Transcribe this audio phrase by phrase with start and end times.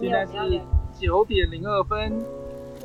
[0.00, 0.60] 现在是
[0.96, 2.12] 九点零二分，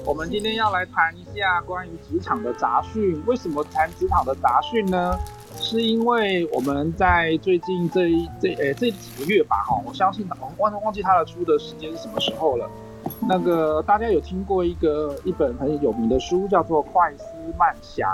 [0.03, 3.21] 我们今天要来谈一下关于职场的杂讯。
[3.27, 5.15] 为什么谈职场的杂讯呢？
[5.55, 12.67] 是因为我们在最近这一这诶、欸、这几个月吧，哈，我相信我忘忘记他的出的时间是什么时候了。
[13.29, 17.25] 那个大家有听过一个一本很有名的书，叫做《快思
[17.59, 18.09] 慢想》。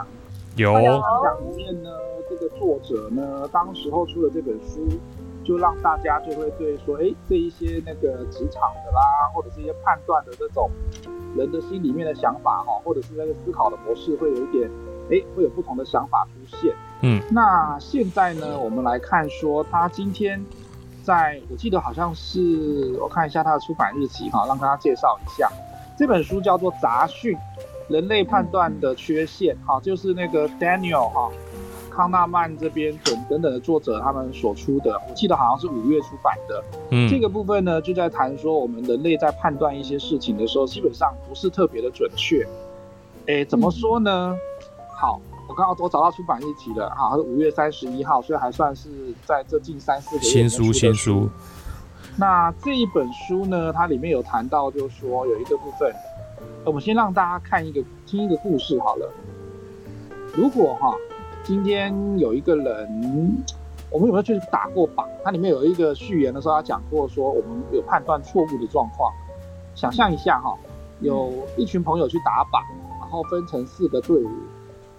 [0.62, 0.74] 有。
[0.74, 1.90] 快思慢想里面呢，
[2.30, 4.86] 这个作者呢，当时候出的这本书。
[5.50, 9.02] 就让大家就会对说，哎、欸，这一些那个职场的啦，
[9.34, 10.70] 或者是一些判断的这种
[11.36, 14.70] 人的心里面的想法哈，或者是那个思考的模式，会有一点，
[15.10, 16.72] 哎、欸，会有不同的想法出现。
[17.02, 20.40] 嗯，那现在呢，我们来看说，他今天
[21.02, 25.52] 在，我记得好像是，我看一下他的出版日期哈，让大家介绍一下，
[25.98, 27.36] 这本书叫做《杂讯：
[27.88, 31.32] 人类判断的缺陷》哈，就是那个 Daniel 哈。
[32.00, 36.64] 康纳曼这边等等等的作者他们所出的，我记得好像是五月出版的。
[36.92, 42.48] 嗯，这个部分呢就在谈说我们人类在判断一些事情的时候，基本上不是特别的准确。
[43.28, 44.34] 哎，怎么说呢？
[44.34, 44.40] 嗯、
[44.96, 48.90] 好，我刚刚都找到出版日期了，好，是五月三十一号，所以还算是
[49.26, 51.30] 在这近三四个月新书新书。
[52.16, 55.94] 那这一本书呢，它里面有谈到，就是说有一个部分，
[56.64, 59.12] 我们先让大家看一个听一个故事好了。
[60.34, 60.96] 如果哈。
[61.50, 63.44] 今天有一个人，
[63.90, 65.04] 我们有没有去打过靶？
[65.24, 69.12] 它里面有一个序言的时候，他讲过说我们有判断错误的状况。
[69.74, 70.56] 想象一下哈，
[71.00, 72.62] 有一群朋友去打靶，
[73.02, 74.30] 然后分成四个队伍，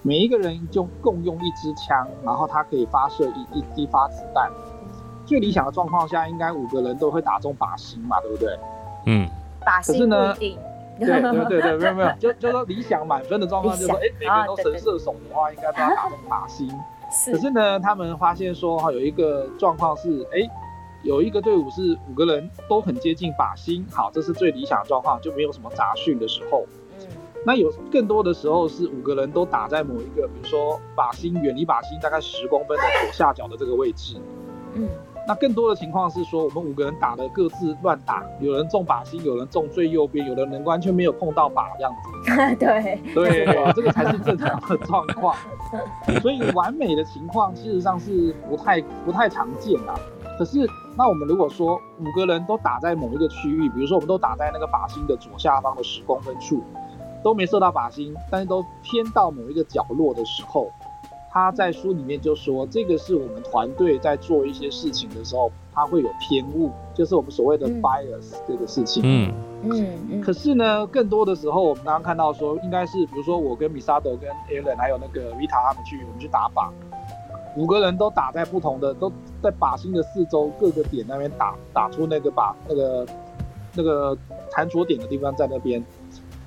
[0.02, 4.50] 每一个人就共用一支枪，然后他可以发射一一一发子弹。
[5.24, 8.58] 最理想的状况下，应该五个人都会打中靶心嘛，对不对？
[9.06, 9.28] 嗯，
[9.64, 10.58] 靶心不一定。
[11.06, 16.70] 对对对对，没有没有，就就说理想满分的状况，就是说，哎，每个人都神射手的话，应该都要打中靶心。
[17.10, 17.32] 是。
[17.32, 20.48] 可是呢，他们发现说，哈，有一个状况是，哎，
[21.02, 26.66] 有一个队伍是五个人都很接近靶心，好，这是最理想的状况，就没有什么杂讯的时候。
[27.00, 27.06] 嗯。
[27.46, 34.16] 那有更多的时候是五个人都打在某一个，比如说靶心远离靶心大概十公分的左下角的这个位置。
[34.74, 34.88] 嗯。
[35.28, 42.56] 那更多的情况是说，我们五个人打的各自乱打，有人中靶心，有人中最右边，有的人完全没有碰到靶这样子。
[42.56, 45.36] 对对，这个才是正常的状况。
[46.20, 49.94] 所以完美的情况，事实上是不太不太常见的。
[50.36, 50.66] 可是，
[50.96, 56.64] 那我们如果说五个人都打在某一个区域，比如说我们都打在那个靶心的左下方的十公分处，
[57.22, 60.72] 都没射到靶心，但是都偏到某一个角落的时候。
[61.32, 69.00] 他在书里面就说，这个是我们团队在做一些事情的时候，他会有偏误，就是我们所谓的 bias 这个事情。
[69.06, 69.32] 嗯
[69.62, 70.20] 嗯，嗯。
[70.20, 76.68] 可是呢，更多的时候，我们刚刚看到说，应该是比如说我跟 Misato 跟 Alan 还有那个 Vita 他们去，我们去打靶，
[77.56, 83.06] 五个人都打在不同的，都在靶心的四周各个点那边打，打出那个靶那个
[83.76, 84.18] 那个
[84.50, 85.80] 弹着点的地方在那边。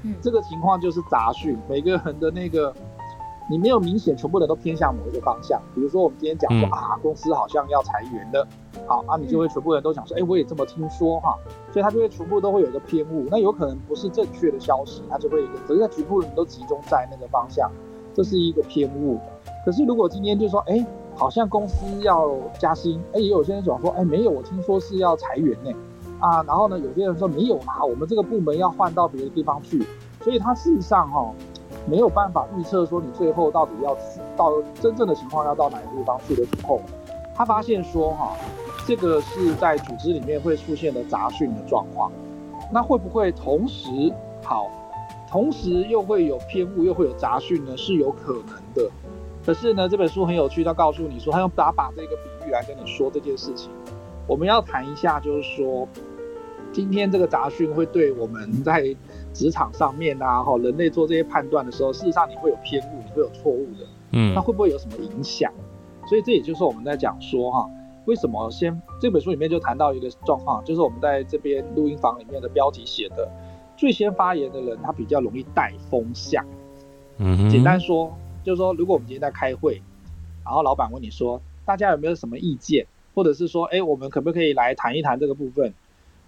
[0.01, 0.13] 嗯。
[0.21, 2.73] 这个情况就是杂讯，每个人的那个。
[3.49, 8.47] 你没有明显全部人都偏向某一个方向，比如说我们今天讲说、嗯、啊，公司好像要裁员的，
[8.87, 11.37] 好啊，你就会全部人都想说，哎、欸，我也这么听说哈，
[11.71, 17.69] 所以他就会全部都会有一个偏误，那有可能不是正确的消息，他就会一个，只是在局部人都集中在那个方向，
[18.13, 19.19] 这是一个偏误。
[19.65, 25.71] 可是如果今天就说，哎、欸，好像公司要加薪，哎、欸，也有些人讲说，哎、欸，没有，我听说是要裁员呢，
[26.19, 29.85] 啊，然后呢，有些人说没有啦，我们这个部门要换到别的地方去，
[30.21, 31.29] 所以他事实上哈。
[31.85, 33.95] 没有办法预测说你最后到底要
[34.37, 36.81] 到真正的情况要到哪个地方去的时候，
[37.35, 38.37] 他发现说哈，
[38.87, 42.09] 这个是在组织里面会出现的杂讯的状况，
[42.71, 43.89] 那会不会同时
[44.43, 44.69] 好，
[45.29, 47.75] 同时又会有偏误又会有杂讯呢？
[47.75, 48.89] 是有可能的。
[49.45, 53.69] 可是呢，这本书很有趣，他告诉你说，他用打靶这个比喻来跟你说这件事情。
[54.25, 55.85] 我们要谈一下，就是说，
[56.71, 58.95] 今天这个杂讯会对我们在。
[59.33, 65.51] 职场上面啊，哈，人类做这些判断的时候，事实上你会有偏误，你会有错误的，嗯，那会不会有什么影响？
[66.07, 67.69] 所以这也就是我们在讲说哈，
[68.05, 73.27] 为什么先这本书里面就谈到一个状况，就是我们在这边录音房里面的标题写的，
[73.75, 76.45] 最先发言的人他比较容易带风向，
[77.17, 79.81] 嗯，简单说就是说，如果我们今天在开会，
[80.43, 85.73] 然后老板问你说，大家有没有什么意见，或者是说，哎，我们可不可以来谈一谈这个部分？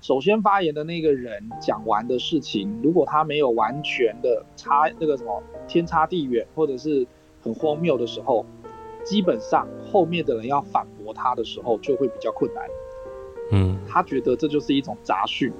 [0.06, 7.08] 首先发言的那个人讲完的事情，如果他没有完全的差那个什么天差地远，或者是
[7.42, 8.46] 很荒谬的时候，
[9.04, 12.64] 基本上后面的人要反驳他的时候就会比较困难。
[13.52, 15.52] 嗯，他觉得这就是一种杂讯。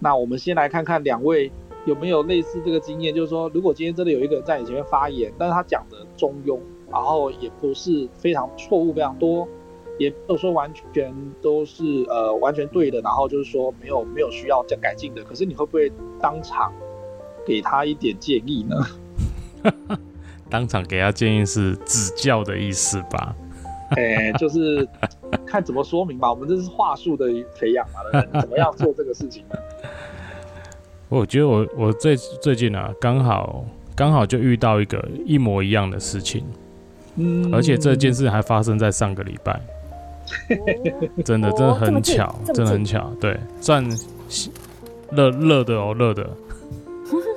[0.00, 1.52] 那我们先来看看两位
[1.86, 6.58] 有没有类似这个经验，就是说，如果今天真的有一个人在你前面发言，但是他讲的中庸，
[6.90, 9.46] 然后也不是非常错误非常多，
[10.00, 15.22] 也没有说完全都是呃完全对的，然后就是说没有没有需要改进的。
[15.22, 16.72] 可是你会不会当场
[17.46, 18.76] 给他一点建议呢？
[20.48, 23.36] 当场给他建议是指教的意思吧？
[23.94, 24.88] 哎、欸，就是
[25.46, 26.30] 看怎么说明吧。
[26.30, 28.00] 我们这是话术的培养嘛，
[28.40, 29.58] 怎么样做这个事情呢？
[31.10, 33.64] 我觉得我我最最近啊，刚好
[33.94, 36.44] 刚好就遇到一个一模一样的事情，
[37.16, 39.60] 嗯，而且这件事还发生在上个礼拜，哦、
[41.24, 43.84] 真的真的很巧，真的很巧，对，算
[45.10, 46.28] 热热的哦，热的。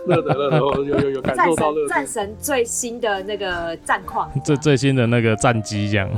[0.05, 1.87] 热 的热的，有有有感受到热。
[1.87, 6.09] 战神最新的那个战况， 最最新的那个战机这样。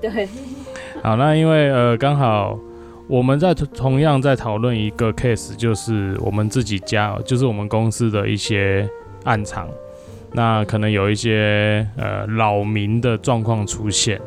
[0.00, 0.28] 对。
[1.02, 2.58] 好，那因为呃，刚好
[3.06, 8.86] 我们在同样在讨论一个 case，就是我们自己家，就是我们公司的一些
[9.24, 9.68] 暗场，
[10.32, 14.20] 那可能有一些呃扰民的状况出现。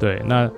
[0.00, 0.50] 对，那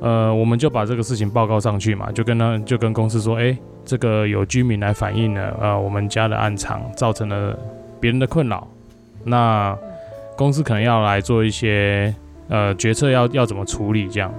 [0.00, 7.58] 呃，我们就把这个事情报告上去嘛，就跟他就跟公司说，哎、这个有居民来反映了，呃，我们家的暗场造成了
[7.98, 8.66] 别人的困扰，
[9.24, 9.76] 那
[10.36, 12.14] 公司可能要来做一些
[12.48, 14.32] 呃决策要，要怎么处理这样。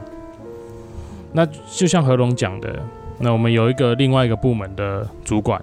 [1.34, 2.80] 那就像何龙讲的，
[3.20, 5.62] 那我们有一个另外一个部门的主管，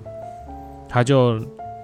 [0.89, 1.39] 他就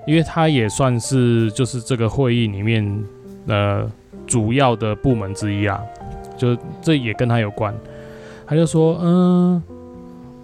[0.07, 3.05] 因为他也算是就是这个会议里面
[3.49, 3.91] 呃
[4.27, 5.81] 主要的部门之一啊，
[6.37, 7.75] 就这也跟他有关，
[8.53, 9.63] 他就说，嗯、呃。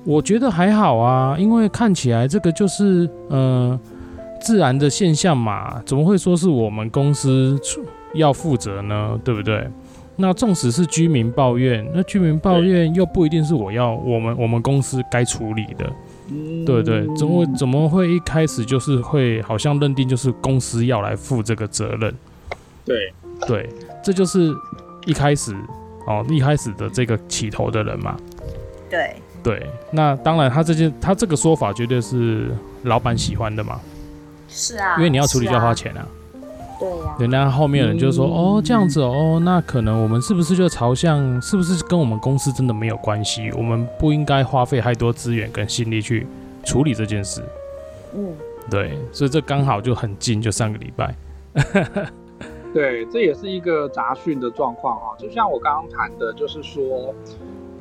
[0.05, 3.79] 我觉得还好啊，因为看起来这个就是呃
[4.41, 7.61] 自然的现象嘛，怎么会说是我们公司
[8.15, 9.21] 要负责呢？
[9.23, 9.69] 对不对？
[10.17, 15.93] 那纵使是居民抱怨，那居民抱怨又不一定是我要我们我们公司该处理的，
[16.65, 17.07] 对不对？
[17.15, 22.15] 怎么怎么会一开始就是会好像认定就是公司要来负这个责任？
[22.87, 23.13] 对
[23.47, 23.69] 对，
[24.03, 24.55] 这就是
[25.05, 25.55] 一开始
[26.09, 28.17] 哦一开始的这个起头的人嘛。
[28.91, 29.15] 对。
[29.41, 32.51] 对，那当然，他这件他这个说法绝对是
[32.83, 33.81] 老板喜欢的嘛。
[34.49, 36.05] 是啊，因为你要处理就要花钱啊。
[36.81, 36.89] 对
[37.27, 43.51] 呀、那后面的人就说：“嗯、哦，这样子哦，那可能我们是不是就朝向，是不是跟我们公司真的没有关系？
[43.53, 46.27] 我们不应该花费太多资源跟心力去
[46.65, 47.41] 处理这件事。”
[48.15, 48.35] 嗯，
[48.69, 51.15] 对，所以这刚好就很近，就上个礼拜。
[52.73, 57.15] 对，这也是一个杂讯的状况啊，就像我刚刚谈的，就是说。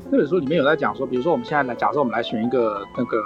[0.09, 3.21] 这本书里面有在讲说，比如说我们现在来假设我们来选一个那个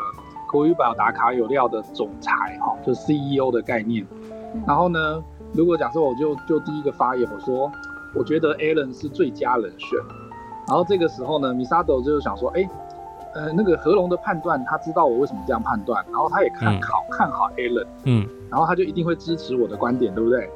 [0.47, 4.03] 口语表达卡有料的总裁哈，就是 CEO 的概念。
[4.65, 5.23] 然后呢，
[5.53, 7.71] 如果假设我就就第一个发言，我说
[8.15, 9.99] 我觉得 Alan 是最佳人选。
[10.67, 12.67] 然后这个时候呢，Misato 就是想说，哎，
[13.35, 20.49] 呃，那个何龙的判断，他知道我为什么这样判断，然后他也看好、嗯、看好 Alan，嗯，然后他就一定会支持我的观点，对不对？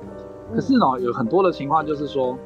[0.53, 2.37] 可是呢，有很多的情况就是说，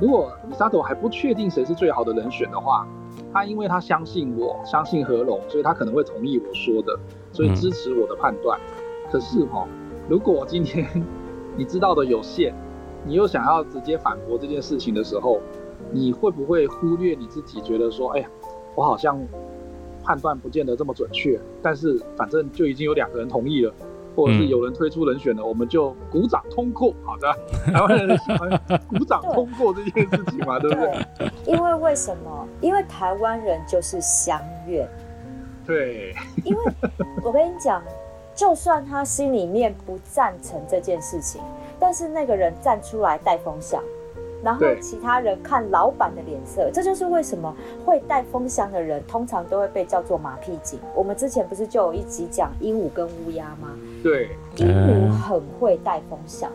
[0.00, 2.86] 如果 Misato 还不确定谁是最好的人选的话。
[3.30, 6.98] 他因为他相信我，相信何龙，所以他可能会同意我说的，
[7.30, 8.58] 所以支持我的判断。
[8.58, 9.66] 嗯、可是哈，
[10.06, 10.86] 如果今天
[11.56, 12.54] 你知道的有限，
[13.06, 15.40] 你又想要直接反驳这件事情的时候，
[15.90, 17.60] 你会不会忽略你自己？
[17.62, 18.28] 觉得说，哎呀，
[18.74, 19.18] 我好像
[20.02, 23.72] 判断不见得这么准确，但是反正就已经有两个人同意了。
[24.14, 26.92] 或者是有人推出人选了，嗯、我们就鼓掌通过。
[27.04, 27.32] 好的，
[27.72, 31.30] 台湾人喜欢鼓掌通过这件事情嘛，对，对不对，对？
[31.54, 32.48] 因为为什么？
[32.60, 34.88] 因为台湾人就是相悦。
[35.66, 36.14] 对。
[36.44, 36.62] 因为
[37.24, 37.82] 我跟你讲，
[38.34, 41.40] 就算他心里面不赞成这件事情，
[41.78, 43.82] 但是那个人站出来带风向。
[44.42, 50.78] 然后其他人看老板的脸色，这就是为什么会带风箱的人通常都会被叫做马屁精。
[50.94, 53.78] 我们之前不是就有一集讲鹦鹉跟乌鸦吗？
[54.02, 56.50] 对，鹦鹉很会带风向，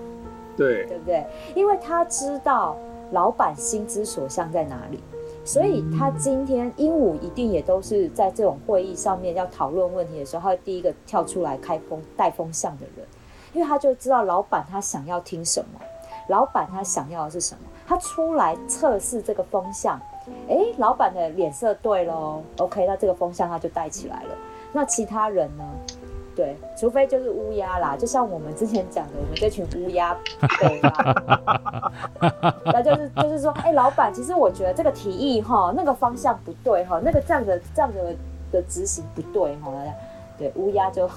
[0.58, 1.26] 对，对不对？
[1.56, 2.76] 因为他知道
[3.12, 5.00] 老板心之所向在哪里，
[5.46, 13.08] 所以他今天鹦鹉一定也都是在这种会议上面要讨论问题的时候，他会第一个跳出来开风带风向的人，
[13.54, 15.80] 因为他就知道老板他想要听什么，
[16.28, 17.62] 老板他想要的是什么。
[17.88, 19.98] 他出来测试这个风向，
[20.50, 24.30] 哎，老板的脸色对喽，OK，那这个风向他就带起来了。
[24.74, 25.64] 那其他人呢？
[26.36, 30.16] 对，除非就是乌鸦啦，就像我们之前讲的，我们这群乌鸦
[30.60, 31.92] 对啦，
[32.66, 38.14] 那就是就是说，哎，老板，其实我觉得这个提议哈，那个方向不对哈，那个这样的这样的
[38.52, 39.72] 的执行不对哈，
[40.38, 41.14] 对，乌鸦就对。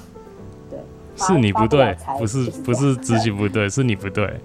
[1.17, 4.41] 是你不对，不是不是执行不对，是你不对。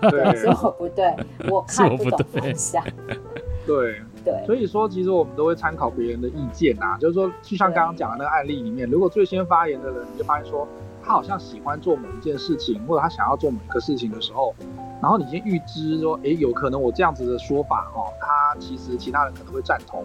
[0.00, 1.14] 对， 是我不对，
[1.50, 2.82] 我看不懂方向。
[3.66, 10.66] 对对，所以说其实我们都会参考别人的意见啊，就是说，就像刚刚讲的那个案例里面，如果最先发言的人，你就发现说
[11.04, 14.54] 他好像喜欢做某一件事情，或者他想要做某一个事情的时候，
[15.02, 20.04] 然后你先预知说，诶，有可能我这样子的说法哦，他其实其他人可能会赞同。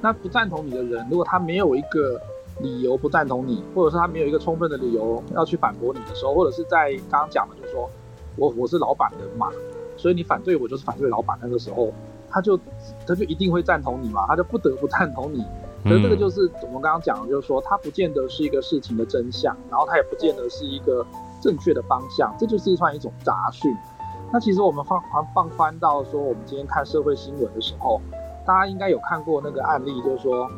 [0.00, 2.20] 那不赞同你的人，如果他没有一个
[2.60, 7.88] 理由不赞同你，或者是他没有一个充分的理由要去反驳你的时候，或者是在刚刚讲的，就是说
[8.36, 9.50] 我我是老板的嘛，
[9.96, 11.92] 所以你反对我就是反对老板那个时候，
[12.30, 12.58] 他就
[13.06, 15.44] 他就一定会赞同你嘛，他就不得不赞同你。
[15.84, 21.06] 可是这个就是我们刚刚讲的，就是说他不见得是一个事情的真相，然后他也不见得是一个
[21.40, 23.72] 正确的方向，这就是算一种杂讯。
[24.32, 28.00] 那其实我们放放放宽到说，我们今天看社会新闻的时候，
[28.44, 30.50] 大家应该有看过那个案例，就是说，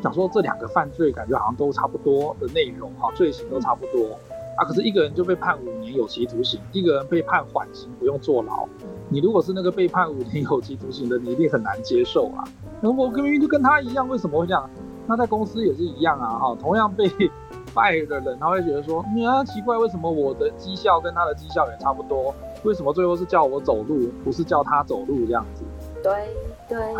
[0.00, 4.18] 讲说这两个犯罪感觉好像都差不多的内容哈，罪行都差不多
[4.56, 8.66] 啊，可是一个人就被判五年有期徒刑，一个人被判缓刑不用坐牢。
[9.08, 12.44] 你如果是那个被判五年有期徒刑的，你一定很难接受啊。
[12.80, 14.68] 那我明明就跟他一样，为什么会这样？
[15.06, 17.08] 那在公司也是一样啊，哈，同样被
[17.74, 22.34] fire 的人，他会觉得说，你啊奇怪，为什么我的绩效跟他的绩效也差不多？
[22.62, 25.64] 为什么最后是叫我走路，不是叫他走路这样子？
[26.02, 26.28] 对
[26.68, 26.94] 对，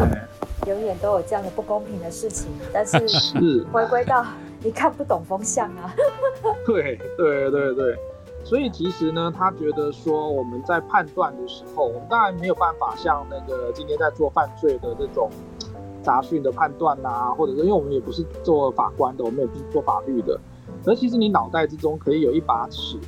[0.67, 2.51] 永远都有这样的不公平的事情。
[2.73, 2.99] 但是
[3.73, 4.25] 回归到
[4.63, 5.95] 你看不懂风向啊。
[6.67, 7.97] 对对对对，
[8.45, 15.31] 所以其实呢，他觉得说我们在判断的时候，我们当然没有办法像那个今天在做犯罪的这种。
[16.05, 20.37] 杂讯的判断呐、啊，或者是因为我们也不是做法官的，我们也不是做法律的，
[20.85, 22.99] 而其实你脑袋之中可以有一把尺，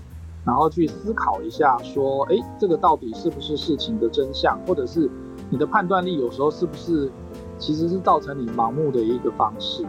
[0.47, 5.11] 然后去思考一下，说，哎，这个到底是不是事情的真相，或者是
[5.51, 7.11] 你的判断力有时候是不是
[7.59, 9.85] 其实是造成你盲目的一个方式。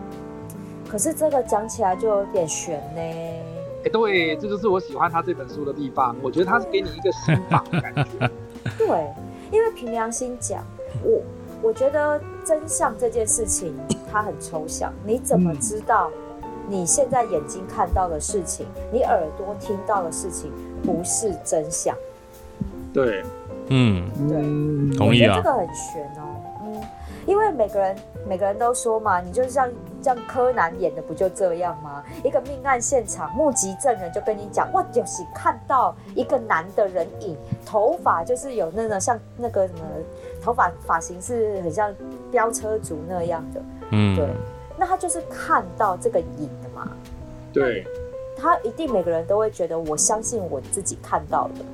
[0.88, 3.02] 可是这个讲起来就有点悬呢。
[3.02, 8.30] 哎，对，这就是我喜欢他这本书的地方，我觉得他是给你一个心法的感觉。
[8.78, 9.14] 对，
[9.52, 10.64] 因为凭良心讲，
[11.04, 11.22] 我。
[11.64, 13.74] 我觉得真相这件事情
[14.12, 16.12] 它很抽象，你怎么知道
[16.68, 20.52] 你现在眼睛看到的事情，嗯、你耳朵听到的事情
[20.84, 21.96] 不是真相？
[22.94, 23.24] 对，
[23.70, 25.38] 嗯，对，同意啊。
[25.38, 26.82] 我觉得这个很悬哦，嗯，
[27.26, 27.96] 因为每个人
[28.28, 29.70] 每个人都说嘛，你就像
[30.02, 32.04] 像柯南演的不就这样吗？
[32.24, 39.82] 一个命案现场，目击证人就跟你讲，哇，就是看到一个男的人影，头发就是有那个像那个什么。
[40.42, 41.92] 头发发型是很像
[42.30, 44.30] 飙车族那样的，嗯，对，
[44.78, 46.88] 那他就是看到这个影的嘛，
[47.52, 47.84] 对，
[48.38, 51.66] 他一定每个人都会觉得，我相信我自己看到的，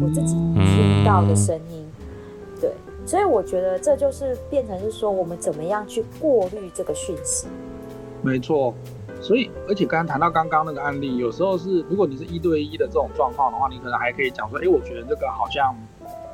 [0.00, 2.72] 我自己听到的声音，嗯，对，
[3.06, 7.46] 所以我觉得这就是变成是说，我们怎么样去过滤这个讯息，
[8.20, 8.74] 没错，
[9.22, 15.74] 所以而且刚刚谈到刚刚那个案例，有时候是如果你是一对一的这种状况的话，你可能还可以讲说，哎，我觉得这个好像。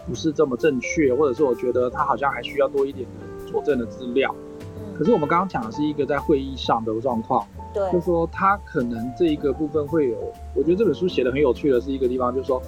[0.04, 4.34] 不是这么正确，或者是我觉得他好像还需要多一点的佐证的资料。
[4.58, 4.98] 嗯。
[4.98, 10.16] 可是我们刚刚讲的是一个在会议上的状况，对，就是说他可能这一个部分会有，
[10.56, 12.60] 我觉得这本书写的很有趣的是一个地方，就是说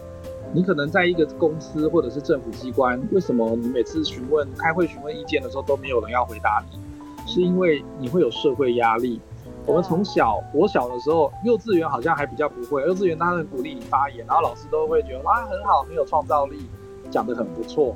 [0.53, 6.79] 你可能在一个公司或者是政府机关，为什么你每次询问开会询问意见的时候都没有人要回答你？
[7.27, 9.21] 是因为你会有社会压力。
[9.67, 16.59] 我们从小我小的时候，幼稚园好像还比较不会，幼稚园他很鼓励你发言，然后老师都会觉得啊很好，很有创造力。
[17.11, 17.95] 讲得很不错，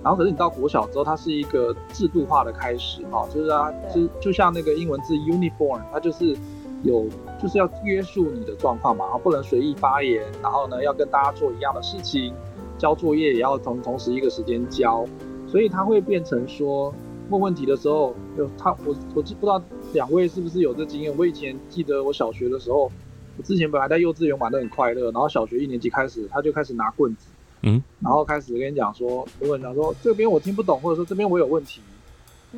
[0.00, 6.36] 然后可是你到国小之后，它是一个制度化的开始哈，就是啊，就就像那个英文字 uniform，它就是
[6.82, 7.06] 有
[7.40, 12.32] 就是要约束你的状况嘛，然后不能随意发言，然后呢要跟大家做一样的事情，
[12.78, 15.04] 交作业也要同同时一个时间交，
[15.46, 16.94] 所以他会变成说
[17.28, 22.90] 问问题的时候，就他我我不知道两位是不是有这经验，我以前记得我小学的时候，
[23.36, 27.26] 我之前本来在幼稚园玩的很快乐，然后小学一年级开始他就开始拿棍子。
[27.62, 31.82] 嗯，然后开始跟你讲说，如果你讲说这边我听不懂，或者说这边我有问题，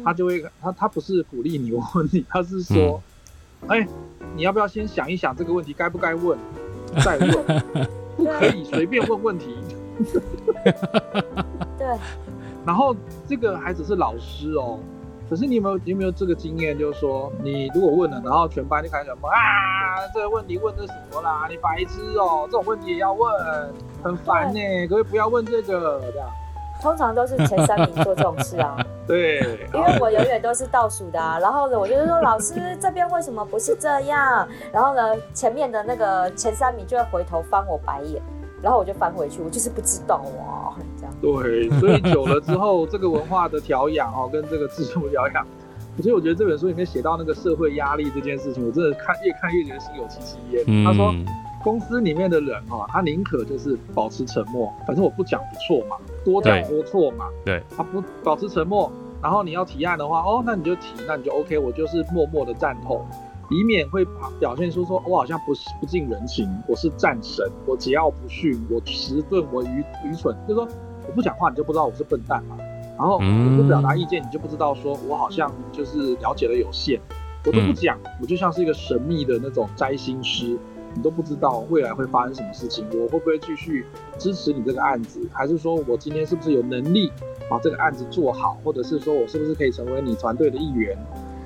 [0.04, 3.02] 他就会他他不是鼓励你问题，他是说，
[3.68, 3.86] 欸，
[4.34, 6.38] 你要不要先想一想这个问题该不该问，
[7.04, 7.62] 再问，
[8.16, 9.56] 不可以随便问问题。
[11.78, 11.86] 对。
[12.64, 12.94] 然后
[13.26, 14.78] 这个还只是老师哦。
[15.30, 16.78] 可是你有没有你有没有这个经验？
[16.78, 21.46] 就是说，你如果问了，然后全班就开始问啊，这个问题问的什么啦？
[21.48, 23.32] 你白痴哦，这种问题也要问，
[24.02, 24.60] 很烦呢。
[24.88, 26.02] 可不可以不要问这个？
[26.12, 26.28] 这样，
[26.82, 28.76] 通常都是前三名做这种事啊。
[29.06, 29.38] 对，
[29.72, 31.38] 因为我永远都是倒数的啊。
[31.38, 34.46] 然后呢，我就是说，老师这边为什么不是这样？
[34.72, 38.20] 然后呢，前面的那个前三名就会回头翻我白眼，
[38.60, 41.14] 然后我就翻回去，我就是不知道哦，这样。
[41.20, 45.46] 对，所以久了之后，这个文化的调养哦，跟这个制度调养，
[46.00, 50.64] 所以我觉得这本书里面写到那个社会压力这件事情，我真的看越看越觉得心有戚戚焉。
[50.66, 51.14] 嗯、他说，
[51.62, 57.26] 公司里面的人哈，他宁可就是保持沉默，反正我不讲不错嘛，多讲多错嘛。
[57.44, 58.90] 对，他不保持沉默，
[59.22, 63.04] 然后你要提案的话，哦，那你就提，那你就 OK，我就是默默的赞同。
[63.50, 64.02] 以免会
[64.40, 70.66] 表现出说我好像不是不近人情，我是战神，我桀骜不驯，我迟钝，我愚愚蠢，就是说
[71.06, 72.56] 我不讲话你就不知道我是笨蛋嘛，
[72.96, 76.98] 然后我不表达意见你就不知道说我好像就是了解的有限，
[77.44, 80.56] 我都不讲，我就像是一个神秘的那种摘星师，
[80.94, 83.86] 你都不知道未来会发生什么事情，我会不会继续
[84.18, 87.10] 支持你这个案子，还是说我今天是不是有能力
[87.48, 90.96] 把这个案子做好，或者是说我是不是可以成为你团队的一员，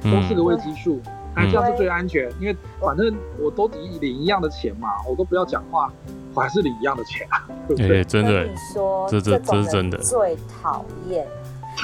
[0.03, 1.01] 都是个未知数。
[1.39, 5.93] 那这样是最安全，因为反正我都领领一样的钱嘛，我都不要讲话，
[6.33, 7.99] 我还是领一样的钱啊，对不对？
[7.99, 11.27] 欸、真的，你说这这这是真的，最讨厌，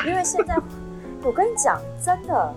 [0.07, 0.57] 因为现在
[1.23, 2.55] 我跟你讲，真的，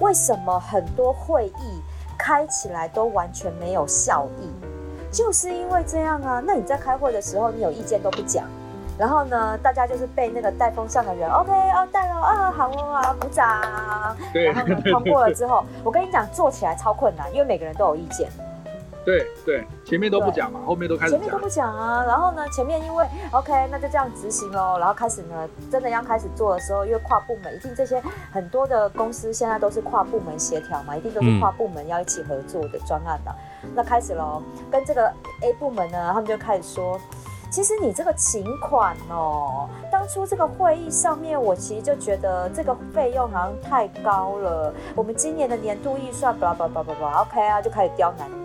[0.00, 1.80] 为什么很多会议
[2.22, 4.50] 开起来都完全没有效益，
[5.10, 6.42] 就是因为这样啊。
[6.46, 8.44] 那你在开会的时候，你有意见都不讲。
[8.98, 13.62] 然后呢，大家就是被那个带风向的人，OK，哦，带了，啊，好哦，啊，鼓掌。
[14.34, 18.28] 然后呢，通过了之后，我跟你讲，做起来超困难，因为每个人都有意见。
[19.04, 21.20] 对对，前面都不讲嘛，后面都开始讲。
[21.20, 24.78] 前面都不讲啊，然后呢，前面因为 OK，那就这样执行喽。
[24.78, 28.02] 然后开始呢，真的要开始做的时候，因为跨部门，一定这些
[28.32, 33.34] 很多的公司现在都是跨部门协调嘛，一定都是跨部门要一起合作的专案的。
[33.64, 36.98] 嗯、那开始喽，跟这个 A 部门呢，他们就开始说。
[37.52, 44.72] 其实你这个请款哦，当初这个会议上面，我其实就觉得这个费用好像太高了。
[44.94, 48.39] 我们今年的年度预算，叭叭叭叭叭，OK 啊，就开始刁难。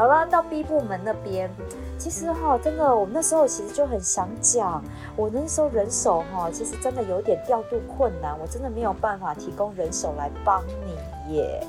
[0.00, 1.50] 好了，到 B 部门那边，
[1.98, 4.82] 其实哈，真的，我们那时候其实就很想讲，
[5.14, 11.62] 我那时候人手哈，其实真的有点调度困难，我真的没有办法提供人手来帮你耶，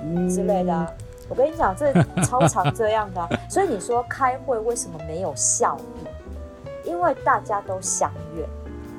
[0.00, 0.88] 嗯、之类的、啊。
[1.28, 6.88] 我跟你讲，这超常这样的、啊，所以你说开会为什么没有效益？
[6.88, 8.46] 因为大家都相约，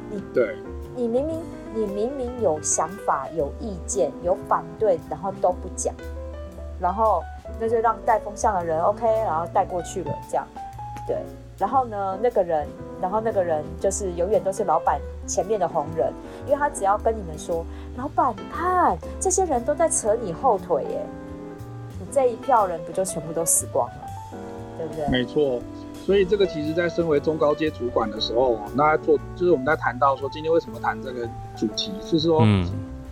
[0.09, 0.57] 你对，
[0.93, 1.41] 你明明
[1.73, 5.95] 你明明有想法、有意见、有反对，然后都不讲，
[6.81, 7.23] 然后
[7.59, 10.45] 那就让带风向的人 OK，然后带过去了，这样，
[11.07, 11.17] 对，
[11.57, 12.67] 然后呢，那个人，
[13.01, 16.11] 然后那个人就是永远都是老板前面的红人，
[16.45, 17.65] 因为他只要跟你们说，
[17.97, 21.05] 老板，你看这些人都在扯你后腿耶，
[21.99, 24.07] 你这一票人不就全部都死光了，
[24.77, 25.07] 对不对？
[25.09, 25.59] 没错。
[26.05, 31.25] 所以这个其实，在身为中高阶主管的时候，那做就是我们在谈到说，今天为什么谈这个
[31.55, 32.41] 主题，就是说，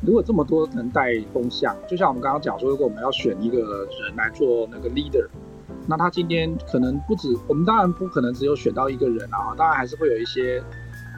[0.02, 5.28] 如果这么多人带风向，就像我们刚刚讲说，如果我们要选一个人来做那个 leader，
[5.88, 10.62] 那他今天可能不止，我们当然不可能只有选到一个人啊，当然还是会有一些，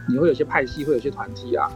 [0.09, 1.71] 你会有些派系，会有些团体啊，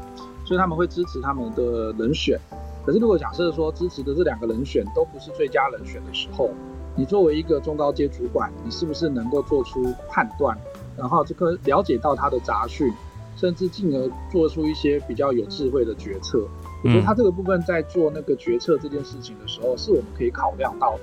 [0.45, 2.37] 所以他们会支持他们的人选。
[2.85, 6.49] 可是如果假设说支持的这两个人选都不是最佳人选的时候，
[6.95, 10.57] 你作为一个中高阶主管，你是不是能够做出判断，
[10.97, 12.91] 然后这个了解到他的杂讯，
[13.37, 16.45] 甚至进而做出一些比较有智慧的决策？
[16.87, 21.01] 我觉得他这个部分在做那个决策这件事情的时候，是我们可以考量到的。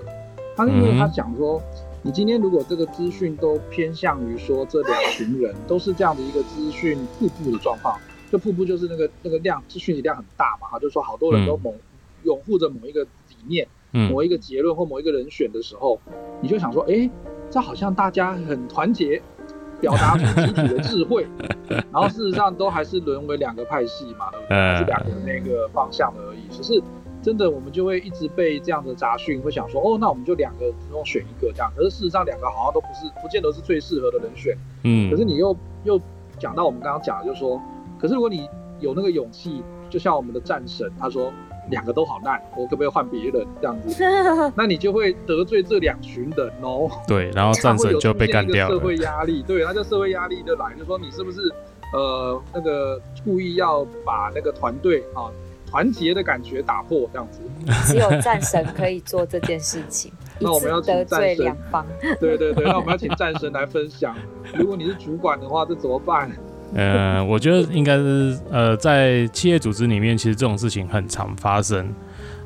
[0.57, 1.61] 他因为他讲说，
[2.03, 7.99] 你今天如果这个资讯都偏向于说这两群人都是这样的一个资讯瀑布的状况，
[8.33, 11.75] 就瀑布就是那个那个量资讯量很大嘛，哈，就是说好多人都某
[12.23, 13.68] 拥护着某一个理念。
[14.11, 16.01] 某一个结论或某一个人选的时候，
[16.40, 17.11] 你就想说，哎、欸，
[17.49, 19.23] 这好像大家很团结，
[19.85, 21.27] 表达出集体的智慧，
[21.68, 24.31] 然后事实上都还是沦为两个派系嘛，
[24.79, 26.38] 是两个那个方向而已。
[26.51, 26.83] 只是
[27.20, 31.70] 真的，我们就会一直被这样的杂讯，会想说，哦，那我们就两个之中选一个这样。
[31.77, 34.57] 可是事实上，两个好像都不是，不见得是最适合的人选。
[34.85, 35.11] 嗯。
[35.11, 36.01] 可是你又又
[36.38, 37.61] 讲到我们刚刚讲的，就是说，
[38.01, 38.49] 可是如果你
[38.81, 41.31] 有那个勇气，就像我们的战神，他说。
[41.70, 44.05] 两个都好烂，我可不可以换别人这样子？
[44.55, 46.90] 那你就会得罪这两群人哦。
[47.07, 48.74] 对，然后战神就被干掉了。
[48.74, 51.40] 社会压力，对，那就社会压力就来，就说你是不是
[51.92, 55.31] 呃那个故意要把那个团队啊
[55.70, 57.40] 团结的感觉打破这样子？
[57.92, 60.12] 只有战神可以做这件事情。
[60.38, 61.57] 那我们要请战神。
[61.70, 61.87] 方
[62.20, 64.16] 对对对，那我们要请战神来分享。
[64.55, 66.31] 如果你是主管的话，这怎么办？
[66.75, 71.89] 呃，我觉得应该是呃，在企业组织里面，其实这种事情很常发生。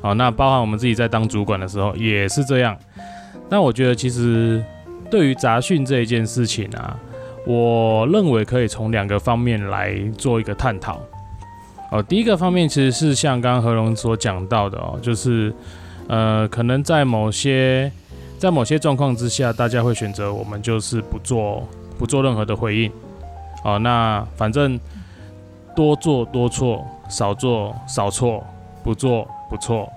[0.01, 2.77] 好，那包含我们自己在当主管的时候也是这样。
[3.49, 4.63] 那我觉得其实
[5.09, 6.95] 对于杂讯这一件事情啊，
[7.45, 11.01] 我认为可以从两个方面来做一个探讨。
[11.91, 15.51] 哦，第一个方面其实是像刚刚何荣所讲到的哦，就是
[16.07, 17.91] 呃，可能在某些
[18.37, 22.91] 在某些状况之下，大家会选择我们就是不做不做任何的回应。
[23.63, 24.79] 哦，那反正
[25.75, 28.43] 多做多错，少做少错，
[28.83, 29.91] 不做不错。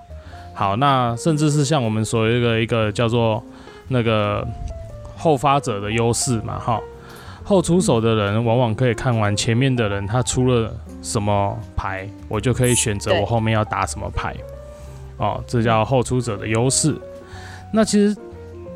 [0.53, 3.43] 好，那甚至是像我们所谓的一个叫做
[3.87, 4.47] 那个
[5.17, 6.79] 后发者的优势嘛，哈，
[7.43, 10.71] 后出手的人往往可以看完前面的人他出了
[11.01, 14.35] 什么牌，我就可以选择我后面要打什么牌。
[15.17, 16.99] 哦，这叫后出者的优势。
[17.71, 18.15] 那其实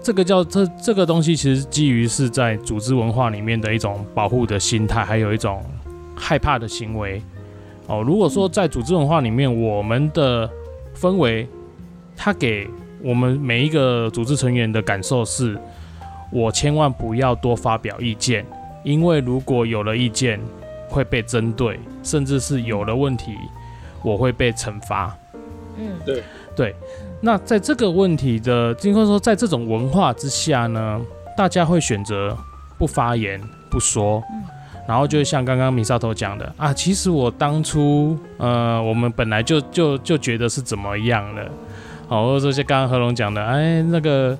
[0.08, 5.62] 这个叫这这个东西，其实基于是在组织文化里面的一种保护的心态，还有一种
[6.16, 7.22] 害怕的行为。
[7.88, 10.50] 哦，如果说在组织文化里面，我们的
[10.96, 11.46] 氛围，
[12.16, 12.70] 它给
[13.04, 15.60] 我们每一个组织成员的感受是，
[16.32, 18.46] 我千万不要多发表意见，
[18.86, 20.40] 因为如果有了意见，
[20.88, 23.34] 会被针对，甚至是有了问题，
[24.02, 25.14] 我会被惩罚。
[25.78, 26.24] 嗯，对
[26.56, 26.74] 对。
[27.22, 31.02] 那在这个问题的，应该说，在这种文化之下呢，
[31.36, 32.38] 大家会选择
[32.78, 34.24] 不发言、不说。
[34.88, 41.46] 然后就像刚刚米萨头讲的啊，其实我当初呃，我们本来就就就觉得是怎么样了，
[42.08, 44.38] 好，或者说像刚刚何龙讲的，哎，那个，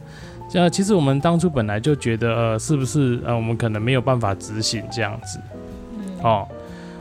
[0.54, 5.38] 呃，其实我们当初本来就觉得，呃，是不是呃，我们可能没有办法执行这样子，
[6.24, 6.48] 哦，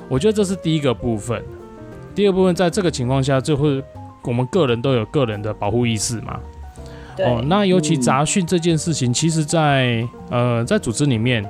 [0.08, 1.40] 我觉得这是第一个部分。
[2.16, 3.80] 第二部分，在这个情况下，就会
[4.26, 6.38] 我们个人都有个人的保护意识嘛，
[7.18, 11.44] 哦，那尤其杂讯这件事情，其实在呃，在组织里面。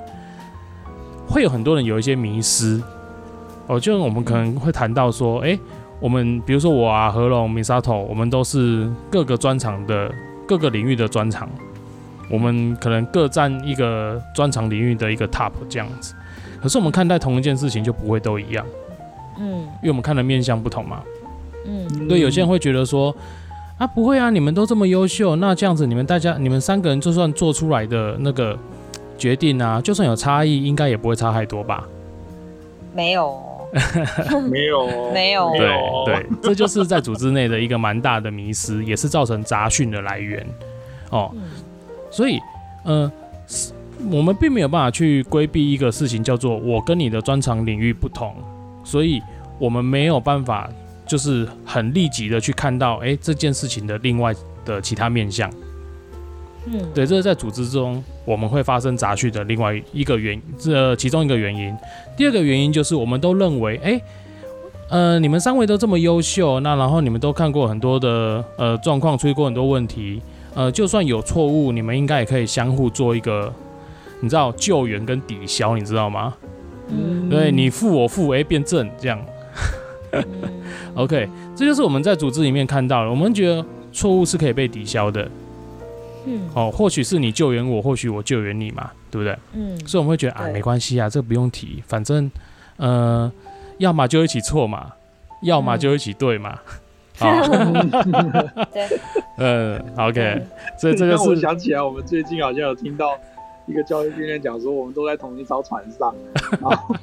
[1.29, 2.81] 会有很多人有一些迷失。
[3.67, 5.59] 哦，就我们可能会谈到说，哎，
[5.99, 10.09] 我们比如说我啊，何龙、米沙头，我们都是各个专长的
[10.47, 11.49] 各个领域的专长，
[12.31, 16.15] 我们可能各占一个专长领域的一个 top 这样子。
[16.63, 18.65] 可是我们看待同一件事情就不会都一样，
[19.41, 21.03] 嗯，因为我们看的面向不同嘛，
[21.69, 23.15] 嗯，对，有些人会觉得说，
[23.79, 28.59] 啊，不会啊，你们都这么优秀，那这样子你们大家你们三个人就算做出来的那个。
[29.19, 31.83] 决定啊，就算有差异，应该也不会差太多吧？
[32.95, 33.35] 没有，
[34.51, 35.51] 没有，没有。
[35.55, 35.67] 对
[36.05, 40.47] 对，这就是在组织内的一个蛮大的迷失，也是造成杂讯的来源
[41.09, 41.31] 哦。
[41.35, 41.45] 嗯、
[42.11, 42.39] 所以，
[42.85, 43.11] 呃，
[44.13, 48.35] 我们并没有办法去规避一个事情，叫做我跟你的专长领域不同，
[48.85, 49.23] 所以
[49.59, 50.69] 我们没有办法
[51.07, 55.51] 就是很立即的去看到，哎，这件事情的另外的其他面向。
[56.67, 61.73] 嗯，对，这是在组织中我们会发生杂讯的另外一个原因，这其中一个原因。
[62.17, 64.01] 第二个原因就是我们都认为，哎，
[64.89, 70.21] 呃，你们三位都这么优秀，那然后你们都看过很多的呃状况，出现过很多问题，
[70.55, 73.53] 呃，就算有错误，你们应该也可以相互做一个，
[74.21, 76.35] 你知道救援跟抵消，你知道吗？
[76.89, 79.25] 嗯，对，你负我负，哎，变正这样。
[80.95, 85.29] OK，这就是我们在组织里面看到了，我们觉得错误是可以被抵消的。
[86.27, 89.39] 嗯，哦，或许是你救援我，或许我救援你嘛，对不对？
[89.53, 92.31] 嗯，所以我们会觉得啊，没关系啊，这个不用提，反正，
[92.79, 93.31] 呃，
[93.79, 94.93] 要么就一起错嘛，
[95.43, 96.59] 要么就一起对嘛。
[97.19, 97.31] 好，
[98.75, 98.87] 对，
[99.39, 100.43] 嗯，OK，
[100.79, 103.17] 所以这个是我想起来，我们最近好像有听到
[103.67, 106.15] 一个教育训练讲说，我们都在同一艘船上，
[106.61, 106.95] 然后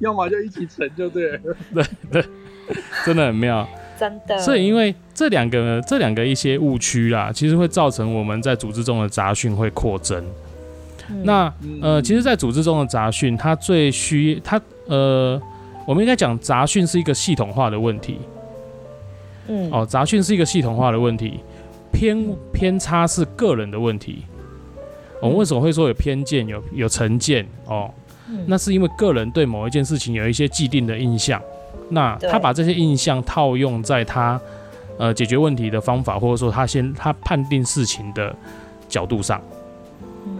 [0.00, 1.40] 要么就一起沉就对了，
[1.74, 2.24] 对对，
[3.04, 3.66] 真的很妙。
[3.98, 10.24] 真的，所以因为这两个这两个一些误区啦，其实会造成我们在组织中的杂讯会扩增。
[11.10, 11.52] 嗯、那
[11.82, 15.40] 呃，其实，在组织中的杂讯，它最需它呃，
[15.84, 18.20] 我们应该讲杂讯是一个系统化的问题。
[19.48, 21.40] 嗯，哦，杂讯是一个系统化的问题，
[21.90, 24.22] 偏偏差是个人的问题。
[25.20, 27.44] 我们为什么会说有偏见、有有成见？
[27.66, 27.90] 哦，
[28.30, 31.42] 嗯、那是因为个人对某一件事情有一些既定的印象。
[31.90, 34.40] 那他把这些印象套用在他
[34.98, 38.34] 呃解决问题的方法，或者说他先他判定事情的
[38.88, 39.40] 角度上，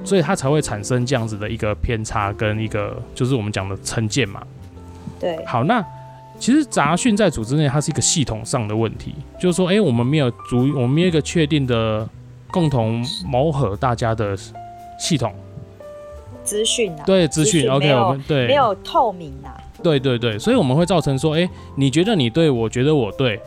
[0.05, 4.43] 所以他才会产生这样子的一个偏差跟一个就是我们讲的成见嘛。
[5.19, 5.45] 对。
[5.47, 5.85] 好，那
[6.39, 12.09] 其实杂讯在组织内它是一个系统上的问题，就是说，哎、欸，我们没有足，我们没有一个确定的
[12.53, 14.37] 共同谋合大家的
[14.99, 15.35] 系统
[16.45, 17.03] 资讯啊。
[17.05, 19.61] 对，资讯 OK，我们对没有透明啊。
[19.83, 23.41] 对对对，所以我们会造成说，哎，你觉得你对，我觉得我对，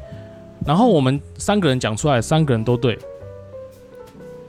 [0.66, 2.96] 然后我们三个人讲出来，三个人都对，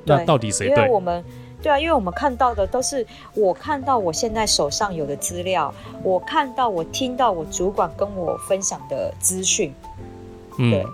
[0.05, 0.77] 对那到底谁对？
[0.77, 1.25] 因为我们
[1.62, 9.73] 对啊，因为我们看到的都是我看到我现在手上有的资料，我看到我听到我主管跟我分享的资讯，
[10.59, 10.87] 嗯，对，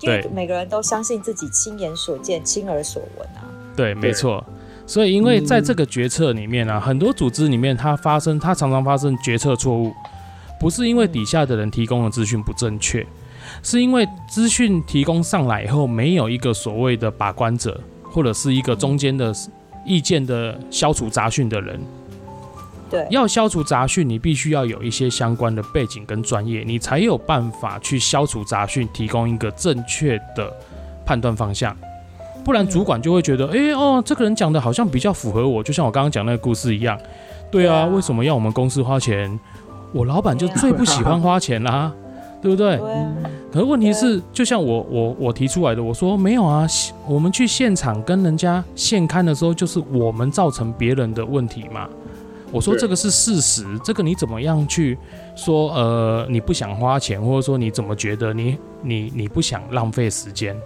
[0.00, 4.44] 因为每个人都相信自己亲眼所见、亲耳所闻啊，对，没错。
[4.86, 9.92] 所以，因为在这个决策里面呢、啊，很多组织里面它发生，它常常发生决策错误，
[10.60, 13.06] 不是因为底下的人提供的资讯不正确，
[13.62, 19.32] 是因为资讯提供上来以后，没有一个所谓的把关者，或者是一个中间的
[19.86, 21.80] 意见的消除杂讯的人。
[22.90, 30.52] 对，要消除杂讯，你必须要有一些相关的背景跟专业，你才有办法去消除杂讯，提供一个正确的
[31.06, 31.74] 判断方向。
[32.44, 36.98] 不然主管就会觉得，哎、欸、哦，这个人讲的好像比较符合我，就像我刚刚讲那个故事一样。
[37.50, 39.38] 对啊，为什么要我们公司花钱？
[39.92, 41.92] 我老板就最不喜欢花钱啦，
[42.42, 42.78] 对不对？
[43.52, 46.66] 可是问题是，就像我我我提出来的，我说没有啊，
[47.06, 51.88] 我们去现场跟人家现刊的时候，就是我们造成别人的问题嘛。
[52.50, 54.98] 我说这个是事实，这个你怎么样去
[55.36, 55.72] 说？
[55.72, 60.56] 呃，你不想花钱，或者说你怎么觉得你你你不想浪费时间？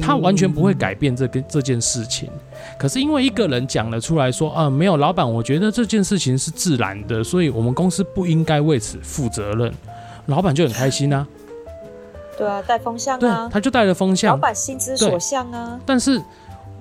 [0.00, 2.28] 他完全不会改变这个这件事情。
[2.78, 9.72] 可是因为一个人讲了出来说，啊，没有，老板，我觉得这件事情是自然的，所以我们公司不应该为此负责任。
[10.26, 11.26] 老板就很开心啊。
[12.38, 13.18] 对啊，带风向啊。
[13.20, 14.30] 对，他就带了风向。
[14.32, 15.78] 老板心之所向啊。
[15.84, 16.20] 但是。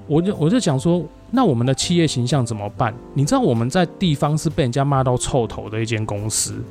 [0.06, 1.02] 我就我就讲说，
[1.32, 2.94] 那我们的企业形象怎么办？
[3.14, 6.62] 你知道我们在地方是被人家骂到臭头的一间公司，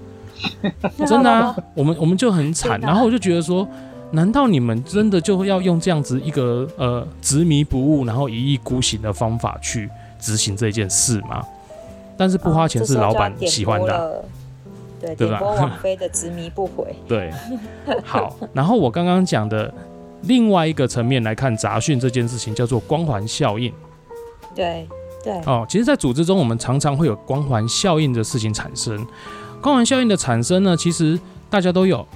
[1.07, 2.79] 真的啊，我们我们就很惨。
[2.83, 3.67] 然后我就觉得说，
[4.13, 11.45] 难道你们真的就要用这样子一个呃执迷不悟，然后一意孤行的方法去执行这件事吗？
[12.17, 14.13] 但是不花钱是老板喜欢的，啊，
[15.01, 15.41] 对对吧？
[15.41, 17.33] 王菲的执迷不悔，对，
[18.05, 18.37] 好。
[18.53, 19.73] 然后我刚刚讲的。
[20.27, 23.73] 另外一个层面来看杂讯这件事情，叫做光环效应。
[24.55, 24.87] 对
[25.25, 29.05] 对哦，其实，在组织中，我们常常会有光环效应的事情产生。
[29.61, 31.19] 光环效应的产生呢，其实
[31.51, 32.07] 大家都有。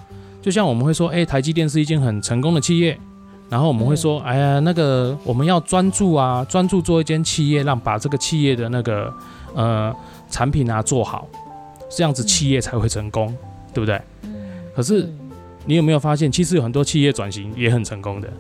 [0.47, 2.97] 就像我们会说，哎，台积电是一间很成功的企业。
[3.51, 9.13] 然后我们会说，哎呀，那个我们要专注啊，专注做一间企业，让把这个企业的那个
[9.57, 9.93] 呃
[10.31, 11.27] 产品啊做好，
[11.91, 13.37] 这样子企业才会成功，
[13.75, 14.01] 对不对？
[14.73, 15.13] 可是。
[15.69, 18.33] 你有没有发现，其实有很多企业转型也很成功的，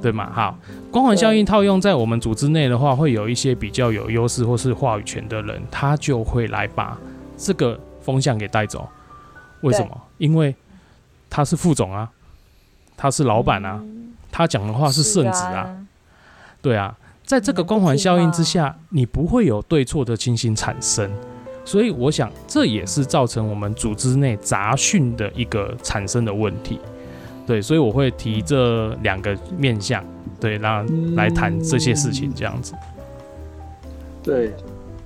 [0.00, 0.30] 对吗？
[0.32, 0.56] 好，
[0.92, 6.96] 光环效应套用在我们组织内的话，会有一些比较有优势或是话语权的人，他就会来把
[7.36, 8.88] 这个风向给带走。
[9.62, 10.00] 为什么？
[10.22, 10.54] 因为
[11.28, 12.08] 他是副总啊，
[12.96, 13.82] 他是老板啊，
[14.30, 15.76] 他讲的话是圣旨啊。
[16.60, 21.10] 对啊，在这个光环效应之下，你不会有对错的情形产生。
[21.64, 26.78] 所以我想，这也是造成我们组织内杂讯的一个产生的问题。
[27.44, 30.04] 对，所以我会提这两个面向，
[30.38, 32.74] 对，然后来谈这些事情，这样子。
[34.22, 34.54] 对，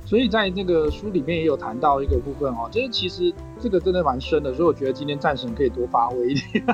[0.07, 6.65] 所以在这个书里面也有谈到一个部分哦，就是其实这个真的蛮深的，所以我觉得今天战神可以多发挥一点。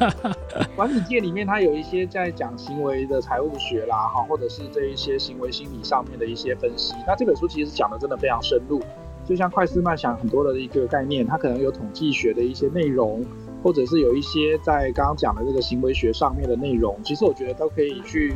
[0.74, 6.94] 管理界里面，它有一些在讲行为的财务学啦，哈，或者是这一些行为心理上面的一些分析。
[7.06, 8.80] 那这本书其实讲的真的非常深入。
[9.26, 13.24] 就像快思慢想很多的一个概念，它可能有统计学的一些内容，
[13.62, 18.34] 或者是有一些在刚刚讲的这个行为学上面的内容，其实我觉得都可以去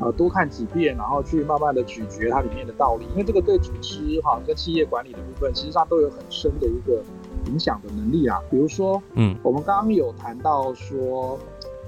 [0.00, 7.02] 呃多看几遍，然后去慢慢的咀嚼它里面的道理，因为这个对组织哈跟企业管理的部分，其实际上都有很深的一个
[7.46, 8.38] 影响的能力啊。
[8.50, 11.38] 比如说，嗯，我们刚刚有谈到说，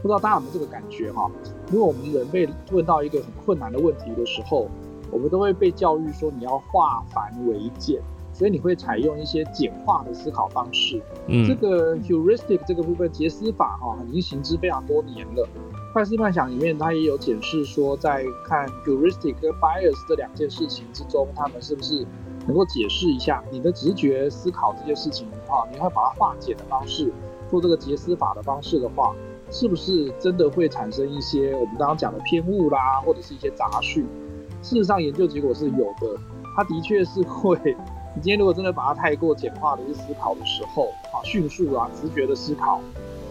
[0.02, 1.30] 不知道大家有没有这个感觉哈？
[1.70, 4.68] 因为我们人被问到一个很困难的问题的时候，
[5.10, 8.00] 我们都会被教育说你要化繁为简。
[8.32, 11.02] 所以你会采用一些简化的思考方式。
[11.26, 15.46] 嗯，这个 heuristic 这个部分捷思法哈，已经行之非常多年了。
[15.92, 22.06] 快思慢想里面它也有解释说，在看 heuristic 跟 bias 这两件事情之中，他们是不是
[22.46, 25.66] 能够解释一下你的直觉思考这件事情哈？
[25.72, 27.12] 你会把它化简的方式
[27.48, 29.12] 做这个结思法的方式的话，
[29.50, 34.06] 是不是真的会产生一些我们刚刚讲的偏误啦，或者是一些杂讯？
[34.62, 36.16] 事实上，研究结果是有的，
[36.56, 37.58] 它的确是会。
[38.14, 42.80] 你今天如果真的把它太过简化的去思考的时候，啊，迅速啊，直觉的思考，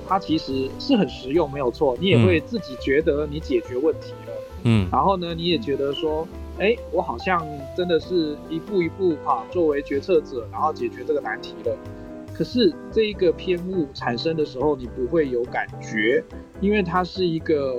[0.10, 1.96] 它其实是很实用，没有错。
[2.02, 11.78] 你也会自己觉得你解决问题了，嗯，然后呢，你也觉得说，哎、欸，我好像真的是一步一步哈，作为决策者，然后解决这个难题了。
[12.34, 16.24] 可是这一个偏误产生的时候，你不会有感觉，
[16.60, 17.78] 因为它是一个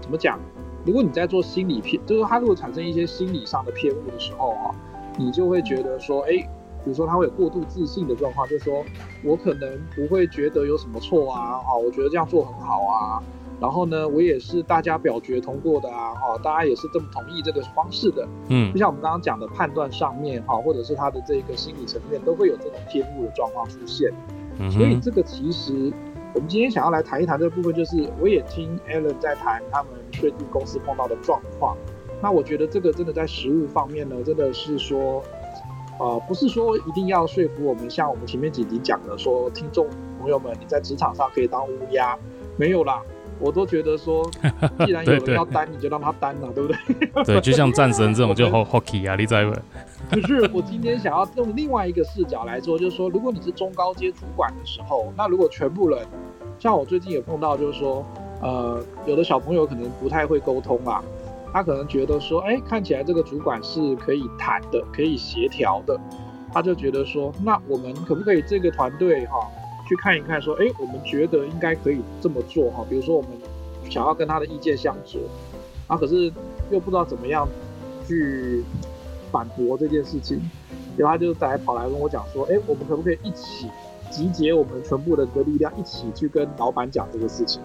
[0.00, 0.40] 怎么讲？
[0.86, 4.74] 如果你在做心理偏，就是它如果产生一些心理上的偏误的时候啊。
[5.18, 6.48] 你就会觉得说，哎，
[6.84, 8.84] 比如说他会有过度自信的状况，就是说
[9.22, 13.22] 我可能不会觉得有什么错啊，啊，我觉得这样做很好啊，
[13.60, 24.10] 然后呢，我也是大家表决通过的啊，哈，大家也是这么同意这个方式的，嗯，就像我们刚刚讲的判断上面，哈，或者是他的这个心理层面，都会有这种偏误的状况出现，
[24.58, 25.92] 嗯，所以这个其实
[26.32, 31.76] 我们今天想要来谈一谈这个部分，就是我也听 Alan 在谈他们最近公司碰到的状况。
[32.22, 35.22] 那我觉得这个真的在实务方面呢，真的是说，
[36.00, 39.86] 呃，不是说一定要说服我们，像我们前面几集讲的说，听众
[40.18, 42.16] 朋友们，你在职场上可以当乌鸦，
[42.56, 43.02] 没有啦，
[43.38, 44.26] 我都觉得说，
[44.86, 46.78] 既然有人要担，你就让他担了，对不对？
[47.24, 49.62] 对，就像战神这种就 hockey 啊，你在问。
[50.10, 55.98] 可是我今天想要用另外一个视角来说，就是说，如果你是中高阶主管的时候，那如果全部人，
[56.58, 58.02] 像我最近也碰到，就是说，
[58.40, 61.04] 呃，有的小朋友可能不太会沟通啊。
[61.52, 65.98] 他可能觉得说，哎，看起来这个主管是可以谈的，可以协调的，
[66.52, 69.50] 他就觉得说，那我们可不可以这个团队哈，
[69.88, 73.30] 去看一看，说，哎，我们觉得应该可以这么做哈，比如说我们
[73.90, 75.20] 想要跟他的意见相左，
[75.88, 76.32] 啊，可是
[76.70, 77.48] 又不知道怎么样
[78.06, 78.62] 去
[79.32, 80.40] 反驳这件事情，
[80.96, 83.68] 然后他就再跑来跟我讲说，哎，我们可不可以一起
[84.08, 87.60] 集结我们全部的力量，一起去跟老板讲这个事情？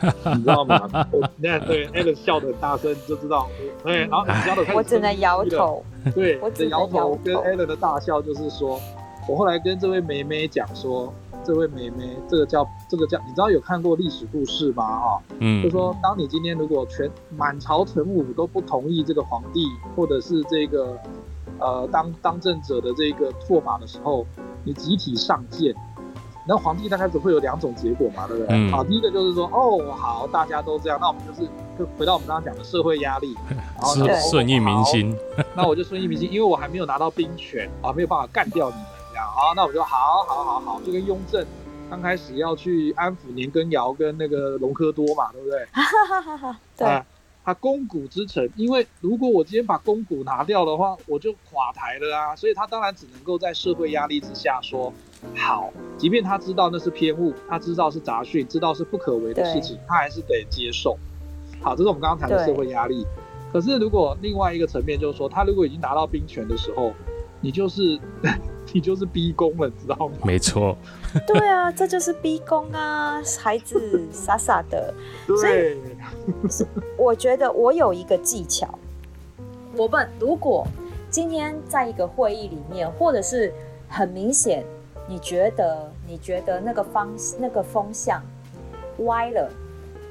[0.34, 0.88] 你知道吗？
[1.12, 3.48] 我那对 Allen 笑得很大声，你就知道。
[3.82, 5.84] 对，然后你笑得太，我只能摇头。
[6.14, 7.14] 对，我只能摇头。
[7.24, 8.80] 跟 Allen 的大笑就是说，
[9.28, 11.12] 我后来跟这位妹妹讲说，
[11.44, 14.84] 这位妹妹，这个叫这个叫，你知道有看过历史故事吗？
[14.84, 19.64] 哈，嗯，就说当你今天如果全满朝臣武都不同意这个皇帝，
[19.96, 20.98] 或者是这个
[21.58, 24.26] 呃当当政者的这个唾马的时候，
[24.64, 25.74] 你集体上谏。
[26.46, 28.56] 那皇帝大概只会有两种结果嘛，对不对？
[28.56, 35.16] 嗯、好，第一个就是说，哦，好，大家都这样，那我们就是就回到我们刚刚讲的社会压力， 然后呢顺应民心。
[35.56, 39.26] 那我就顺应民心，因为我还没有拿到兵权啊，没有办法干掉你们这样。
[39.26, 39.96] 啊，那我就好
[40.28, 41.44] 好好好，就跟雍正
[41.88, 45.66] 刚开始要去安抚年羹尧跟那个隆科多嘛，对不对？
[46.76, 46.86] 对。
[46.86, 47.06] 啊
[47.44, 52.34] 他肱骨之城，因为如果我今天把肱骨拿掉的话，我就垮台了啊！
[52.34, 54.90] 所以他当然只能够在社会压力之下说
[55.36, 60.98] 好，即便他知道那是偏误，他知道是杂讯，知道是不可为的事情，他还是得接受。
[61.60, 63.06] 好，这是我们刚刚谈的社会压力。
[63.52, 66.92] 可是如果另外一个层面就是说，他如果已经拿到兵权的时候，
[67.40, 68.00] 你就是。
[68.72, 70.14] 你就是逼宫了，知道吗？
[70.24, 70.76] 没错。
[71.26, 74.92] 对啊，这就是逼宫啊，孩子傻傻的。
[75.26, 75.78] 对。
[76.48, 78.68] 所以我觉得我有一个技巧。
[79.76, 80.66] 我问：如果
[81.10, 83.52] 今天在一个会议里面，或者是
[83.88, 84.64] 很明显，
[85.06, 88.20] 你觉得你觉得那个方那个风向
[89.04, 89.48] 歪了，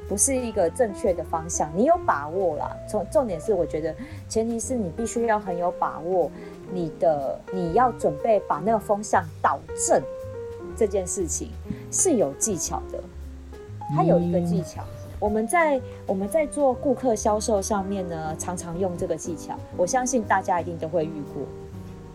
[0.08, 2.74] 不是一个正确的方向，你有把握啦。
[2.90, 3.94] 重重点是，我觉得
[4.30, 6.32] 前提是你必须要很有把握。
[6.72, 10.02] 你的你要准备把那个风向导正，
[10.76, 11.50] 这件事情
[11.92, 13.00] 是有技巧的。
[13.96, 14.84] 它有一个技巧，
[15.20, 19.56] 我们在我们在做顾客销售上面呢，常常用这个技巧。
[19.78, 21.44] 我相信大家一定都会遇过。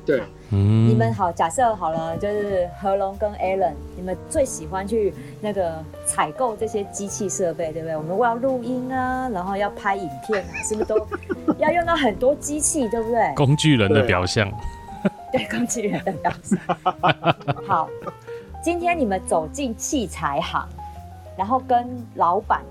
[0.08, 7.94] 对，你们好，假设好了，就是何龙跟 Allen，你们最喜欢去那个采购这些机器设备，对不对？
[7.94, 11.06] 我们要录音啊，然后要拍影片啊，是不是都
[11.58, 13.34] 要用到很多机器，对不对？
[13.34, 14.50] 工具人的表象。
[15.30, 16.58] 对， 工具人的表象。
[17.66, 17.86] 好，
[18.62, 20.66] 今天你们走进器材行，
[21.36, 22.62] 然后跟老板。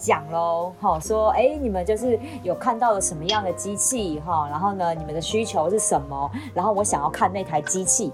[0.00, 6.30] 讲喽，哈，说，哎、欸，你们就是有看到了什么样的机器，哈，然后呢，你们的需求是什么？
[6.54, 8.10] 然后我想要看那台机器，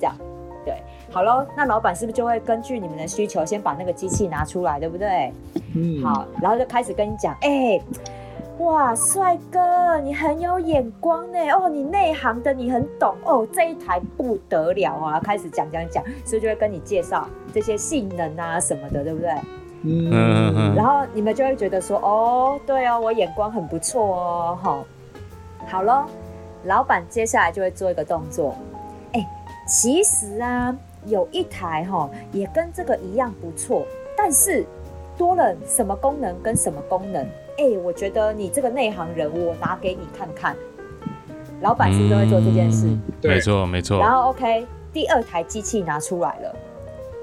[0.00, 0.16] 这样，
[0.64, 5.30] 对，好喽，那老板是不是就会根据你们的需求，先把那个机器拿出来，对不对？
[5.74, 7.82] 嗯，好，然后就开始跟你讲，哎、欸，
[8.60, 19.30] 哇，帅哥，你很有眼光呢，哦，你内行的，你很懂，哦，这一台不得了啊，开始讲讲讲，所以就会跟你介绍这些性能啊什么的，对不对？
[19.82, 24.84] 嗯，然后你们就会觉得说，哦，对哦，我眼光很不错哦，好，
[25.66, 26.06] 好咯，
[26.64, 28.56] 老板接下来就会做一个动作，
[29.12, 29.24] 哎，
[29.68, 33.86] 其实啊，有一台哈，也跟这个一样不错，
[34.16, 34.66] 但是
[35.16, 37.24] 多了什么功能跟什么功能，
[37.58, 40.56] 哎，我觉得你这个内行人，我拿给你看看，
[41.60, 42.88] 老板是不是都会做这件事？
[43.20, 43.98] 对，没错，没错。
[44.00, 46.56] 然后 OK，第二台机器拿出来了。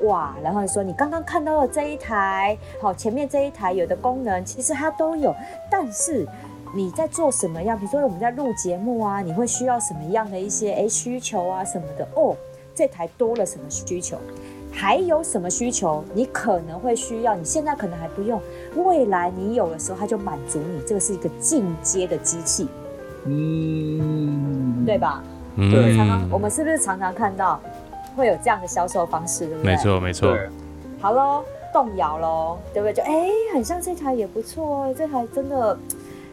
[0.04, 5.34] 哇，然后说你刚刚看到的这一台，好，前面这一台有的功能其实它都有，
[5.70, 6.28] 但是
[6.76, 7.78] 你在做什么样？
[7.78, 12.36] 比如说我们在录节目啊，你会需要什么样的一些诶需求啊什么的哦，
[12.76, 14.18] 这台多了什么需求？
[14.76, 16.04] 还有什么需求？
[16.16, 18.42] 你可能会需要，你现在可能还不用，
[18.76, 22.68] 未来你有的时候它就满足你，这个是一个进阶的机器，
[23.26, 25.24] 嗯，对吧？
[25.56, 27.60] 嗯，对，常常我们是不是常常看到？
[28.16, 29.72] 会有这样的销售方式，对不对？
[29.72, 30.38] 没错，没错。
[31.00, 32.94] 好喽，动摇喽，对不对？
[32.94, 35.78] 就哎，很像这台也不错哦，这台真的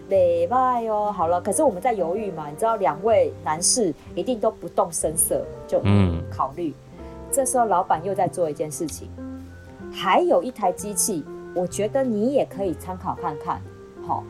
[0.09, 1.13] 礼拜哦。
[1.13, 6.73] 好了，可是我们在犹豫嘛，你知道，两位男士一定都不动声色，就嗯考虑。
[7.33, 9.09] 这时候老板又在做一件事情，
[9.93, 13.61] 还有一台机器，我觉得你也可以参考看看。
[14.07, 14.23] 好，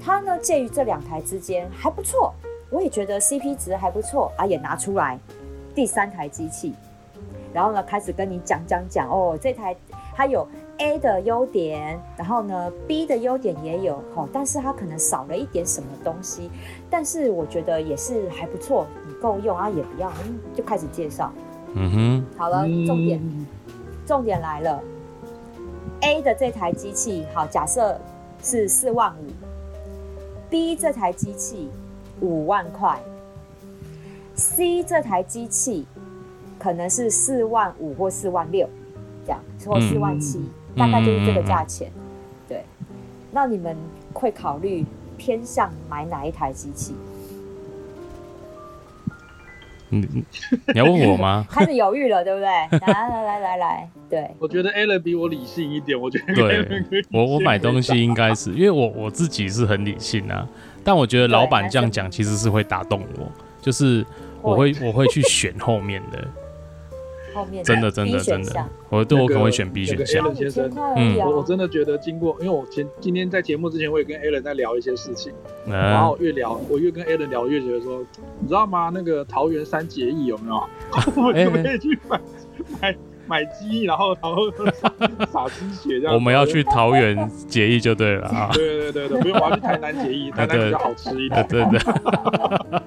[0.00, 2.32] 它呢介于这两台之间还不错，
[2.70, 5.18] 我也觉得 CP 值还不错啊，也拿出来
[5.74, 6.74] 第三台机器。
[7.56, 9.74] 然后呢，开始跟你讲讲讲哦，这台
[10.14, 10.46] 它有
[10.76, 16.50] A 的优点，然后呢 B 的优点也有，哦，但是它可能少了一点什么东西，
[16.90, 21.32] 但是我觉得也是还不错，你够用啊，也不要，嗯，就开始介绍。
[21.72, 23.46] 嗯哼，好了，重点，嗯、
[24.04, 24.82] 重点来了
[26.02, 27.98] ，A 的这台机器，好，假设
[28.42, 29.24] 是四万五
[30.50, 31.70] ，B 这台机器
[32.20, 33.00] 五万块
[34.34, 35.86] ，C 这台机器。
[36.58, 38.68] 可能是四万五或四万六，
[39.24, 40.40] 这样或四万七，
[40.76, 41.90] 大概就是这个价钱。
[42.48, 42.64] 对，
[43.32, 43.76] 那你们
[44.12, 44.84] 会考虑
[45.16, 46.94] 偏向买哪一台机器？
[49.88, 50.00] 你
[50.74, 51.46] 你要问我吗？
[51.50, 52.46] 开始犹豫了，对不对？
[52.80, 54.28] 来来来来来，对。
[54.40, 56.82] 我觉得 Alan 比我理性一点，我觉得对。
[57.12, 60.44] 我我买东西应该是因为我我自己是很理性啊，
[60.82, 63.30] 但我觉得老板这样讲其实是会打动我，
[63.62, 64.04] 就是
[64.42, 66.28] 我会我会去选后面的。
[67.36, 70.26] 后面真的真的真的，我对我可能会选 B 选项。
[70.26, 75.32] Alan 先生，嗯，我我真的觉得经过，因为我前今天在节目之前，我也跟 Alan 在聊一些事情，
[75.68, 78.02] 然后越聊，我越跟 Alan 聊，越觉得说，
[78.40, 78.90] 你知道吗？
[78.92, 80.56] 那个桃园三结义有没有？
[81.22, 82.20] 我就可以去买
[82.80, 82.96] 买。
[83.28, 84.50] 买鸡，然后然后
[85.30, 86.14] 撒鸡血这样。
[86.14, 88.50] 我们要去桃园结义就对了啊。
[88.54, 91.46] 对对对对，不用，我要去台南结义， 台南比较好吃一点。
[91.48, 91.78] 对对，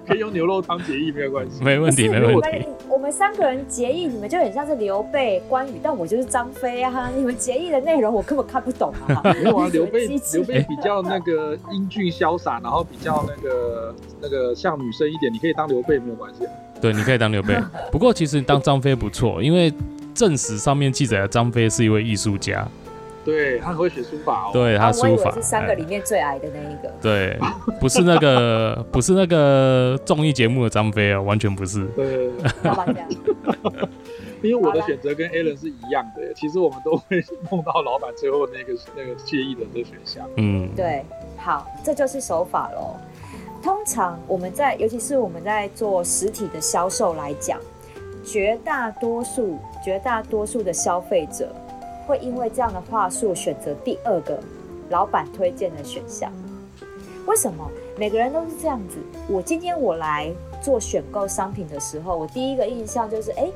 [0.08, 1.64] 可以用牛肉汤结义没有关系。
[1.64, 2.66] 没问题，没问题。
[2.88, 7.10] 我们三个人结义，你们就很像是刘备、关羽，但我就是张飞啊！
[7.16, 9.22] 你们结义的内容我根本看不懂啊。
[9.24, 16.46] 没有啊，刘备刘备比较那个英俊潇洒，然后比较那个那个像女生一点，你可以当刘备没有关系。
[16.82, 17.56] 对，你可以当刘备。
[17.92, 19.72] 不过其实你当张飞不错，因为。
[20.20, 22.68] 正史上面记载的张飞是一位艺术家，
[23.24, 24.50] 对，他很会写书法哦。
[24.52, 26.94] 对，他书法是三个里面最矮的那一个。
[27.02, 27.40] 对，
[27.80, 31.86] 不是那个， 不是那个综艺节目的张飞啊，完全不是。
[31.96, 32.30] 对，
[34.42, 40.28] 因为我的选择跟 Alan 是一样的，其实我们都会碰到老板最后那个那个介意的这个选项。
[40.36, 41.06] 嗯，对，
[41.38, 42.98] 好，这就是手法喽。
[43.64, 47.58] 通常我们在，尤其是我们在做实体的销售来讲。
[48.32, 51.52] 绝大多数、绝大多数的消费者
[52.06, 54.40] 会因为这样的话术选择第二个
[54.92, 56.32] 老板推荐的选项。
[57.26, 57.68] 为什么？
[57.98, 59.00] 每个人都是这样子。
[59.28, 63.50] 我今天我来做选购商品的时候，我第一个印象就是，哎，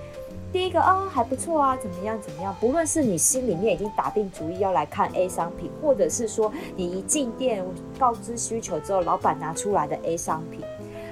[0.51, 2.55] 第一个啊、哦、还不错啊，怎么样怎么样？
[2.59, 7.63] 不论是你心里面已经打定主意要来看 A 商品，或者是说你一进店
[7.99, 10.61] 告知需求之后，老板拿出来的 A 商品，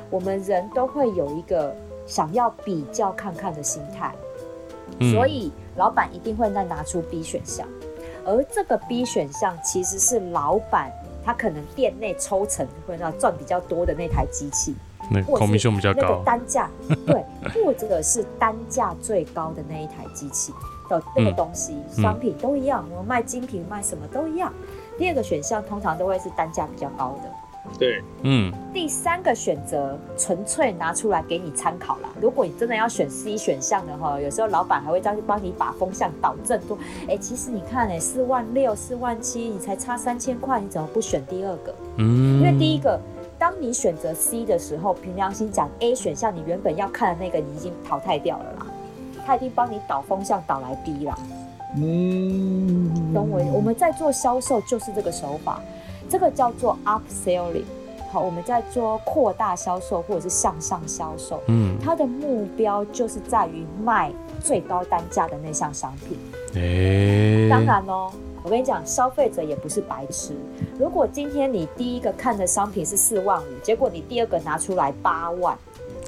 [0.09, 1.75] 我们人都会有一个。
[2.11, 4.13] 想要比较看看的心态，
[5.13, 7.65] 所以老板一定会再拿出 B 选项，
[8.25, 10.91] 而这个 B 选项其实是老板
[11.23, 14.75] 他可能店内抽成会让赚比较多的那台机器，
[15.09, 16.69] 那孔明兄比较高，那个单价
[17.07, 17.23] 对，
[17.55, 20.51] 或者是单价最高的那一台机器
[20.89, 24.51] 的那个东西，商品都一样，我们卖精品卖什么都一样。
[24.97, 27.31] 第二个选项通常都会是单价比较高的。
[27.77, 32.09] 对，嗯，第三个选择纯粹拿出来给你参考啦。
[32.19, 41.73] 如果你真的要选 C 选项的话，有时候老板还会再去帮你把风向导正，说，哎，其实你看，哎，四万六、四万七，你才差三千块，你怎么不选第二个？
[41.97, 42.99] 嗯，因为第一个，
[43.37, 48.65] 当你选择 C 的时候，凭良心讲，A 选项你原本要看的那个你已经淘汰掉了啦，
[49.25, 51.17] 他已经帮你导风向导来 B 了。
[51.77, 53.39] 嗯，懂我？
[53.53, 55.61] 我们在做销售就是这个手法。
[56.11, 57.63] 这个叫做 upselling，
[58.11, 66.19] 好，我们在做扩大销售或者是向上销售，嗯，它的目标就是在于卖最高单价的那项商品。
[66.55, 68.11] 诶，当然哦，
[68.43, 70.35] 我跟你讲，消费者也不是白痴。
[70.77, 75.57] 如果今天你第一个看的商品是四万五，结果你第二个拿出来八万，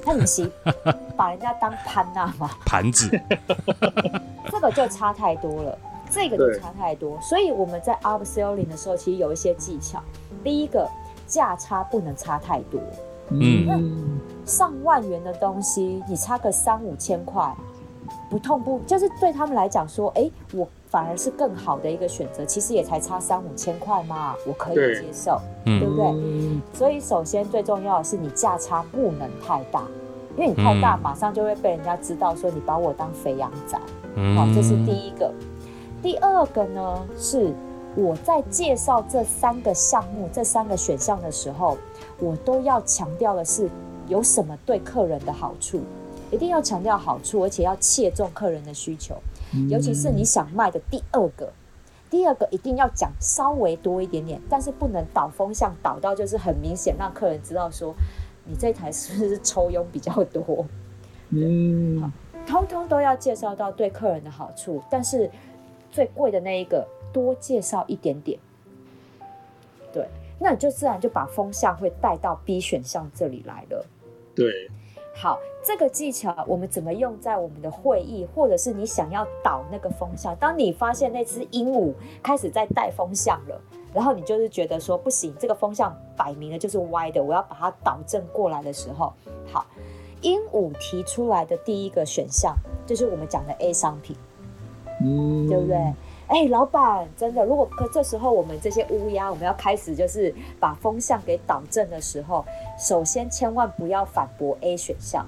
[0.04, 0.50] 那你行
[1.16, 2.50] 把人家当潘娜吗？
[2.66, 3.08] 盘子，
[4.52, 5.78] 这个就差太多了。
[6.14, 10.00] 这个就差太多，所以我们在 upselling 的时候，其实有一些技巧。
[10.44, 10.88] 第一个，
[11.26, 12.80] 价差不能差太多。
[13.30, 17.52] 嗯，上万元的东西，你差个三五千块，
[18.30, 22.44] 不痛不，就是对他们来讲说，哎，我反而是更好的一个选择。
[22.44, 26.04] 其实也才差三五千块嘛，我可以接受，对，对不对？
[26.04, 29.82] 嗯，所以首先最重要的是，你价差不能太大，
[30.36, 33.78] 因为你太大，马上就会被人家知道说你把我当肥羊仔。
[34.36, 35.32] 好，这是第一个。
[36.04, 37.50] 第二个呢，是
[37.96, 41.78] 我在介绍这三个项目、这三个选项的时候，
[42.18, 43.70] 我都要强调的是
[44.06, 45.80] 有什么对客人的好处，
[46.30, 49.16] 一定要强调好处，而且要切中客人的需求，
[49.70, 51.50] 尤其是你想卖的第二个，
[52.10, 57.94] 第二个一定要讲稍微多一点点，但是不能导风向导到就是很明显让客人知道说
[58.44, 60.66] 你这台是不是抽佣比较多，
[61.30, 62.10] 嗯，好，
[62.46, 65.30] 通通都要介绍到对客人的好处，但是。
[65.94, 68.36] 最贵的那一个多介绍一点点，
[69.92, 70.08] 对，
[70.40, 73.86] 那你就自然就把风向会带到 B 选项这里来了。
[74.34, 74.68] 对，
[75.14, 80.34] 好，这个技巧我们怎么用在我们的会议，或者是你想要导那个风向？
[80.34, 83.60] 当你发现那只鹦鹉开始在带风向了，
[83.94, 89.12] 然后你就是觉得说不行，这个风向摆明了就是歪的，我要把它导正过来的时候，
[89.46, 89.64] 好。
[90.22, 94.16] 鹦鹉提出来的第一个选项就是我们讲的 A 商品，
[95.04, 95.76] 嗯，对不对？
[96.26, 102.42] 哎、欸，老板，真的，如果可这时候我们这些乌鸦，我们要开始就是把风向给导正的时候，
[102.78, 105.26] 首先千万不要反驳 A 选项。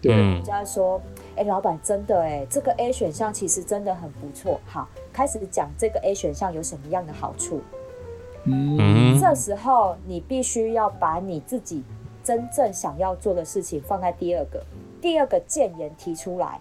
[0.00, 0.98] 对，嗯就要说，
[1.36, 4.58] 哎、欸，老板，真的，哎，这个 A 选项其实真的很不错。
[4.64, 7.60] 好，开始讲这个 A 选项有什么样的好处。
[8.44, 11.84] 嗯，这时候你必须要把你自己
[12.24, 14.64] 真正想要做的事情放在第二个，
[15.02, 16.58] 第二个建言提出来。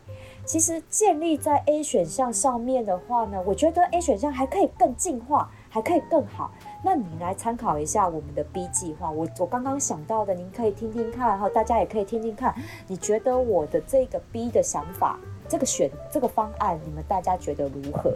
[0.49, 6.49] 其实建立在 A 选项上面的话呢，我觉得 A 选项还可以更进化，还可以更好。
[6.83, 12.55] 那你来参考一下我们的 B 计划，我我刚刚想到的，您可以听听看，哈，大家也可以听听看。
[12.87, 18.11] 你觉得我的这个 B 的想法，这个选这个方案，你们大家觉得如何？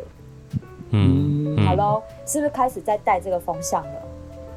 [0.90, 4.02] 嗯，好喽，是不是开始在带这个风向了？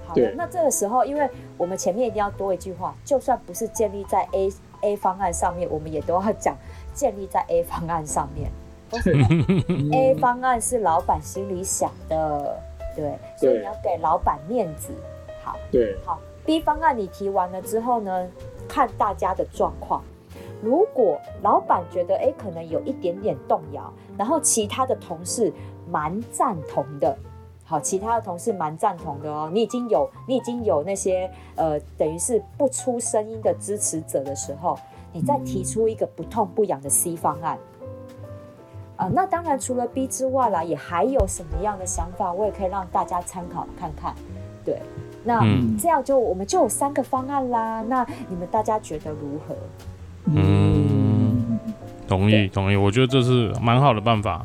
[0.06, 4.50] 好了，那这个时候，因为我们前面一定要多一句话，就算不是建立在 A
[4.80, 6.56] A 方案上面，我们也都要讲。
[6.96, 8.50] 建立在 A 方案上面？
[9.92, 12.58] A 方案是老板心里想的，
[12.96, 14.92] 对，所以你要给老板面子。
[15.44, 16.18] 好，对，好。
[16.44, 18.26] B 方案你提完了之后呢，
[18.68, 20.02] 看大家的状况。
[20.62, 25.52] 如果老板觉得哎，可能有一点点动摇，然后其他的同事
[25.90, 27.16] 蛮赞同的，
[27.64, 29.50] 好，其他的同事蛮赞同的哦。
[29.52, 34.78] 你已经有，你已经有那些呃，等于是不出声音的支持者的时候。
[35.16, 37.56] 你再提出一个不痛不痒的 C 方案，
[38.96, 44.14] 啊、呃，那当然除了 B 之外啦，也还有什么样的想法，我也可以让大家参考看看。
[44.62, 44.78] 对，
[45.24, 47.82] 那、嗯、这样就我们就有三个方案啦。
[47.88, 49.56] 那你们大家觉得如何？
[50.26, 51.58] 嗯，
[52.06, 54.44] 同意同意，我觉得这是蛮好的办法。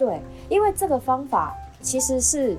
[0.00, 2.58] 对，因为这个方法其实是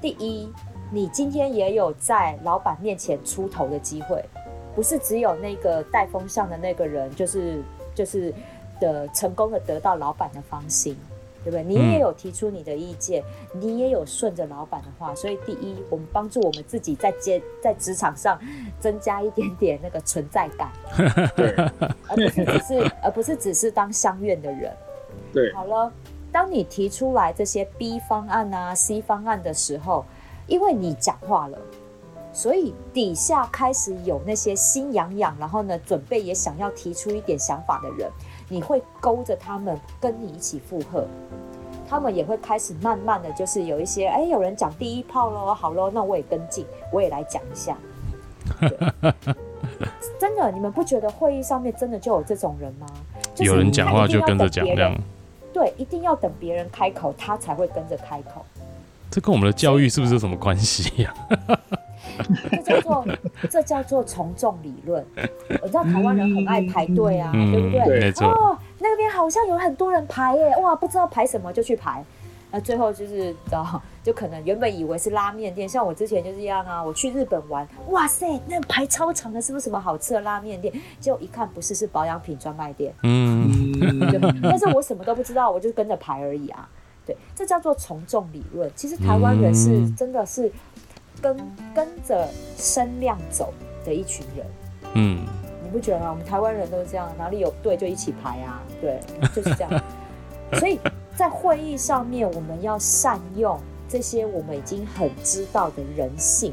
[0.00, 0.48] 第一，
[0.92, 4.24] 你今天也有在老板面前出头的机会。
[4.74, 7.62] 不是只有那个带风向的那个人，就是
[7.94, 8.32] 就是
[8.80, 10.96] 的成功的得到老板的芳心，
[11.44, 11.62] 对不对？
[11.62, 13.22] 你也有提出你的意见，
[13.54, 18.38] 嗯、你也有顺着老板的话，所以第一，我们帮助我们自己在接在职场上
[18.80, 20.70] 增加一点点那个存在感，
[21.36, 21.54] 对，
[22.08, 24.72] 而不是只是而不是只是当相怨的人。
[25.32, 25.92] 对，好了，
[26.32, 30.04] 当你提出来这些 B 方案啊、C 方案的时候，
[30.46, 31.58] 因为你讲话了。
[32.32, 38.10] 所以底下开始有那些心痒痒，然后呢，准备也想要提出一点想法的人，
[38.48, 41.06] 你会勾着他们跟你一起附和，
[41.88, 47.76] 他们也会开始慢慢的就是有一些，哎，有人讲第一炮喽，好喽，那我也跟进，我也来讲一下。
[50.18, 52.86] 真的，你们不觉得会议上面真的就有这种人吗？
[53.34, 54.96] 就是、有人讲话就跟着讲，这样。
[55.52, 58.44] 对，一定要等别人开口，他才会跟着开口。
[59.10, 61.58] 这跟我们的教育是不是有什么关系呀、啊？
[62.50, 63.06] 这叫做
[63.50, 65.04] 这叫做从众理论。
[65.62, 68.10] 我知道台湾人很爱排队啊，嗯、对不对？
[68.26, 72.04] 哦，那边好像有很多人排耶，哇，不知道排什么就去排。
[72.54, 73.34] 那最后就是，
[74.02, 76.84] 就可能原本以为是拉面店，像我之前就是这样啊。
[76.84, 80.74] 我去日本玩，哇塞，那排超长的，是不是什么好吃的拉面店？
[81.00, 82.92] 结果一看不是，是保养品专卖店。
[83.04, 84.20] 嗯，对。
[84.42, 86.68] 但是我什么都不知道，我就跟着排而已啊。
[87.06, 88.70] 对，这叫做从众理论。
[88.76, 90.52] 其实台湾人是真的是。
[91.22, 91.36] 跟
[91.74, 93.54] 跟着声量走
[93.84, 94.46] 的一群人，
[94.94, 95.24] 嗯，
[95.62, 96.10] 你不觉得吗？
[96.10, 99.00] 我们台湾人都是这样，哪里有队就一起排啊，对，
[99.34, 99.82] 就是这样。
[100.58, 100.78] 所以
[101.16, 103.58] 在会议上面，我们要善用
[103.88, 106.52] 这些我们已经很知道的人性。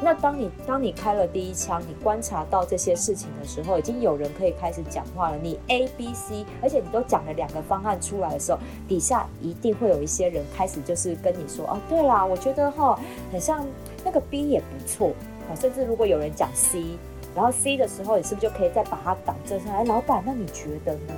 [0.00, 0.04] 好。
[0.04, 5.36] 那当你当你开了第一枪，你观察到这些事情的时候，已经有人可以开始讲话了。
[5.42, 12.98] 你 A、B、C，而且你都讲了两个方案出来的时候，底下一定会有一些人开始就是跟你说：“哦，对啦，我觉得哈，
[13.30, 13.64] 很像
[14.04, 15.12] 那个 B 也不错。”
[15.60, 16.96] 甚至如果有人讲 C，
[17.34, 19.82] 然后 C 的时候，你是不是就可以再把它挡正上来？
[19.84, 21.14] 老板，那你觉得呢？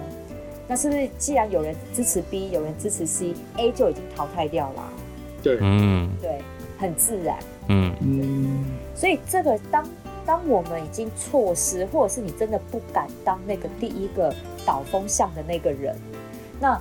[0.67, 4.83] 那是不是既然有人支持 B，有人支持 C，A 就已经淘汰掉了？
[5.43, 6.41] 对，嗯，对，
[6.79, 7.37] 很自然。
[7.73, 8.65] 嗯嗯，
[8.95, 9.85] 所以这个当
[10.27, 14.35] 当我们已经错失，或者是你真的不敢当那个第一个
[14.67, 15.97] 导风向的那个人，
[16.61, 16.79] 那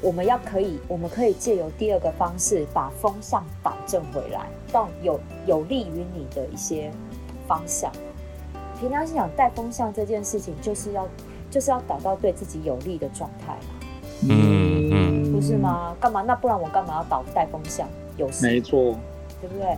[0.00, 6.90] 我们要可以，我们可以借由第二个方式把风向导正回来，到有有利于你的一些
[7.46, 7.92] 方向。
[8.80, 11.06] 平常心想，带风向这件事情，就是要
[11.50, 15.94] 就是要导到对自己有利的状态嘛，嗯嗯，不是吗？
[16.00, 16.22] 干嘛？
[16.22, 17.86] 那不然我干嘛要导带风向？
[18.16, 18.46] 有事？
[18.46, 18.96] 没错，
[19.40, 19.76] 对不对？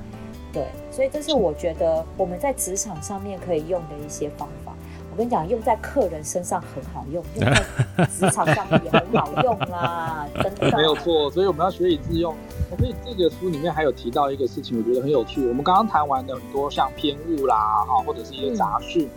[0.52, 4.72] 对，所以这是我觉得我们在职场上面可以用的一些方法。
[5.10, 10.74] 我跟你讲，用在客人身上很好用， 用在职场上面也很好用啦， 真的。
[10.76, 12.34] 没有错，所以我们要学以致用。
[12.78, 15.46] 所以这个书里面还有提到一个事情，我觉得很有趣。
[15.46, 19.08] 我们刚刚谈完的很多像偏误啦，哈，或者是一些杂讯，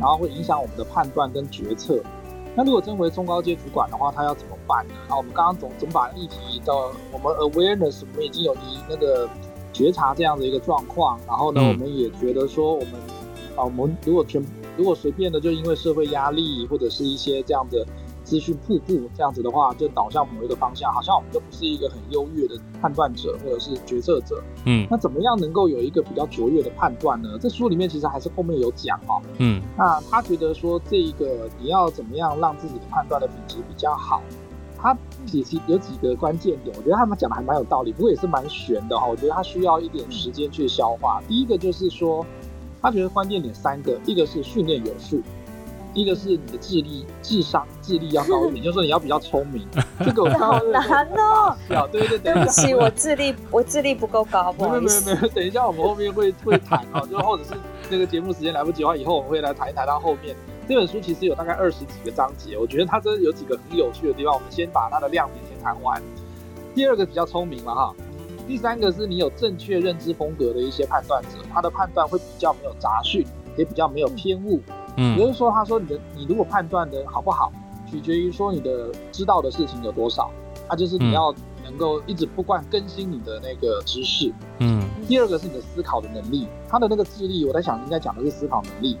[0.00, 2.00] 然后会影响我们的判断跟决策。
[2.56, 4.94] 那如果真为中高阶主管的话，他要怎么办呢？
[5.08, 6.72] 那我们刚刚总总把议题的
[7.12, 9.28] 我们 awareness，我们已经有一那个
[9.74, 12.94] 觉察这样的一个状况，然后呢，嗯、我们也觉得说我们
[13.56, 14.42] 啊，我们如果全
[14.78, 17.86] 如果随便的就因为社会压力或者是一些这样的。
[18.24, 24.42] 资讯瀑布这样子的话，就导向某一个方向，好像我们就不是一个很优越的判断者或者是决策者。
[24.64, 27.38] 嗯，那怎么样能够有一个比较卓越的判断呢？
[27.38, 29.20] 这书里面其实还是后面有讲哦。
[29.36, 34.22] 嗯，那他觉得说这一个你要怎么样让自己的判断的品质比较好，
[34.84, 39.06] 他其实有几个关键点，我觉得他们讲的还蛮有道理，不过也是蛮悬的哈。
[39.06, 41.22] 我觉得他需要一点时间去消化。
[41.26, 42.24] 第一个就是说，
[42.82, 45.22] 他觉得关键点三个，一个是训练有素。
[45.94, 49.66] 一个是你的智力、智商、智力要高一点， 就是说你要比较聪明。
[50.04, 51.56] 这个我好难哦。
[51.90, 55.06] 对对对，对不起，我智力我智力不够高，不好意思。
[55.06, 57.50] 没有没有没有，等一下我们后面会会谈啊，就或者是
[57.88, 60.36] 那个节目时间来不及的话，以后我们会来谈一谈到后面。
[60.66, 64.34] 这本书其实有大概二十几个章节，我觉得它真的有几个很有趣的地方。
[64.34, 66.02] 我们先把它的亮点先谈完。
[66.74, 67.94] 第二个比较聪明了哈，
[68.48, 73.24] 第三个是你有正确认知风格的一些判断者，他的判断会比较没有杂讯，
[73.56, 74.60] 也比较没有偏误。
[74.96, 77.52] 嗯，也就是说，他说你的你如果判断的好不好，
[77.90, 80.30] 取决于说你的知道的事情有多少，
[80.68, 84.32] 他就是你要能够一直不断更新你的那个知识。
[84.58, 88.96] 嗯，第二个是你的思考的能力，他的那个智力，我在想应该讲的是思考能力，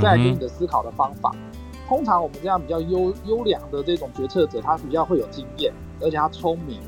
[0.00, 1.34] 再来就是你的思考的方法。
[1.88, 6.80] 通常我们这样比较优优良的这种决策者，他比较会有经验，而且他聪明，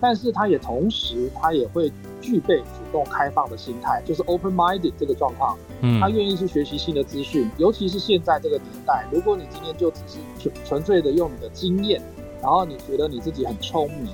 [0.00, 5.58] 但是他也同时他也会具备主动开放的心态，就是 open-minded 这个状况。
[5.80, 12.00] 嗯，他愿意去学习新的资讯，尤其是现在这个年代，如果你今天就只是纯纯粹的用你的经验，
[12.40, 14.12] 然后你觉得你自己很聪明，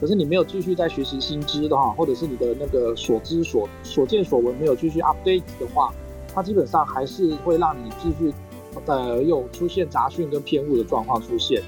[0.00, 5.92] 可是你没有继续在学习新知的话，或者是你的那个所知所所见所闻没有继续 update 的话，
[6.34, 8.34] 它基本上还是会让你继续
[8.86, 11.62] 呃又出现杂讯跟偏误的状况出现。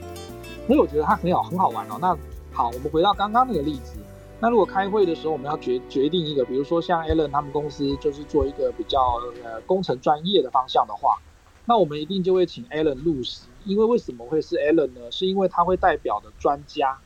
[0.66, 1.96] 所以我觉得它很好很好玩哦。
[2.00, 2.16] 那
[2.52, 3.96] 好，我们回到刚刚那个例子。
[4.38, 8.98] 那如果开会的时候，我们要决决定一个，比如说像 Alan 他们公司就是做一个比较
[9.42, 11.16] 呃工程专业的方向的话，
[11.64, 15.10] 那我们一定就会请 Alan 入席，因为为什么会是 Alan 呢？
[15.10, 16.98] 是因为他会代表的专家，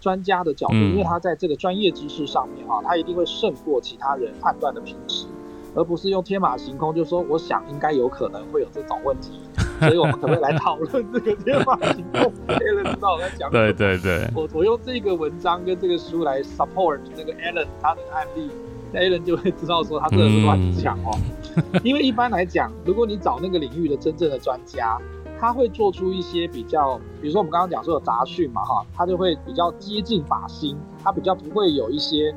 [0.00, 5.26] 专家的角度，因为他在这个专业知识上面哈，他一定会胜过其他人判断的品质。
[5.74, 9.40] 而不是用天马行空，就是说我想应该有可能会有这种问题，
[9.80, 13.72] 所以我们可不可以来讨论这个天马行空？Alan 知道我在讲什么？
[13.72, 18.50] 对对对，我我用这个文章跟这个书来 support 那个 Alan 他的案例
[18.92, 21.16] ，Alan 就会知道说他真的是乱讲哦。
[21.56, 24.98] 嗯、 因为一般来讲，如果你找那个领域的真正的专家，
[25.38, 32.34] 他会做出一些比较，比如说我们刚刚讲说有杂讯嘛哈，他就会比较接近靶心，他比较不会有一些。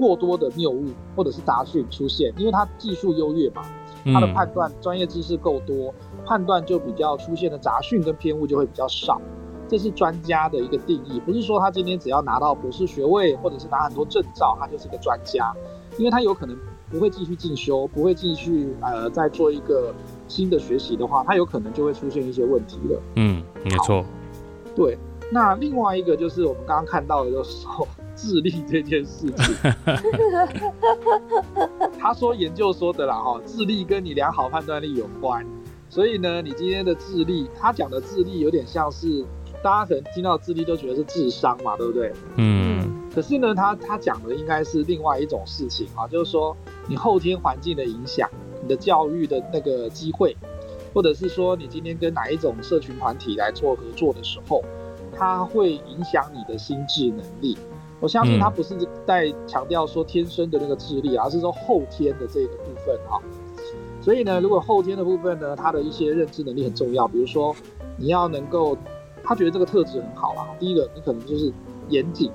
[0.00, 3.62] 过多的谬误或者是杂讯出现，因为他技术优越嘛，
[4.06, 5.92] 他的判断专业知识够多，
[6.24, 9.20] 判断就比较出现的杂讯跟偏误就会比较少。
[9.68, 15.54] 这是专家的一个定义，不是说他今天只要拿到博士学位或者是拿很多证照，他就是个专家，
[15.98, 16.56] 因为他有可能
[16.90, 19.94] 不会继续进修，不会继续呃再做一个
[20.26, 23.00] 新的学习的话，他有可能就会出现一些问题了。
[23.14, 24.04] 嗯，没错。
[24.74, 24.98] 对，
[25.30, 27.86] 那另外一个就是我们刚刚看到的时候。
[28.20, 29.56] 智力这件事情，
[31.98, 35.46] 他说研究说的啦哈，智力跟你良好判断力有关，
[35.88, 39.24] 所以呢，你今天的智力，他讲的智力有点像是
[39.62, 42.12] 大家可能听到智力都觉得是智商嘛，对不对？
[42.36, 42.78] 嗯。
[43.14, 46.54] 可是呢，他他讲的应该是另外一种事情啊，就是说
[46.86, 48.28] 你后天环境的影响，
[48.62, 50.36] 你的教育的那个机会，
[50.92, 54.62] 或者是说你今天跟哪一种社群团体来做合作的时候，
[55.16, 57.58] 它会影响你的心智能力。
[58.00, 58.74] 我相信他不是
[59.06, 63.20] 在强调说天生的那个智力，而是说后天的这个部分哈。
[64.00, 67.06] 所以呢，如果后天的部分呢，他的一些认知能力很重要。
[67.06, 67.54] 比如说，
[67.98, 68.76] 你要能够，
[69.22, 70.48] 他觉得这个特质很好啊。
[70.58, 71.52] 第一个，你可能就是
[71.90, 72.32] 严谨、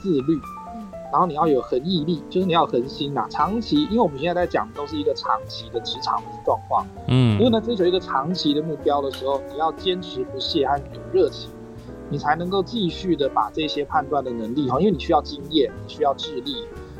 [0.00, 0.38] 自律，
[1.10, 3.26] 然后你要有恒毅力，就是你要恒心呐。
[3.28, 11.50] 长期，因为我们现在在讲都是一个长期的职场的状况，嗯，如果呢，追求一个长期的目标的时候，你要坚持不懈和有热情。
[12.10, 16.56] 你才能够继续的把这些判断的能力哈，因为你需要经验，你需要智力，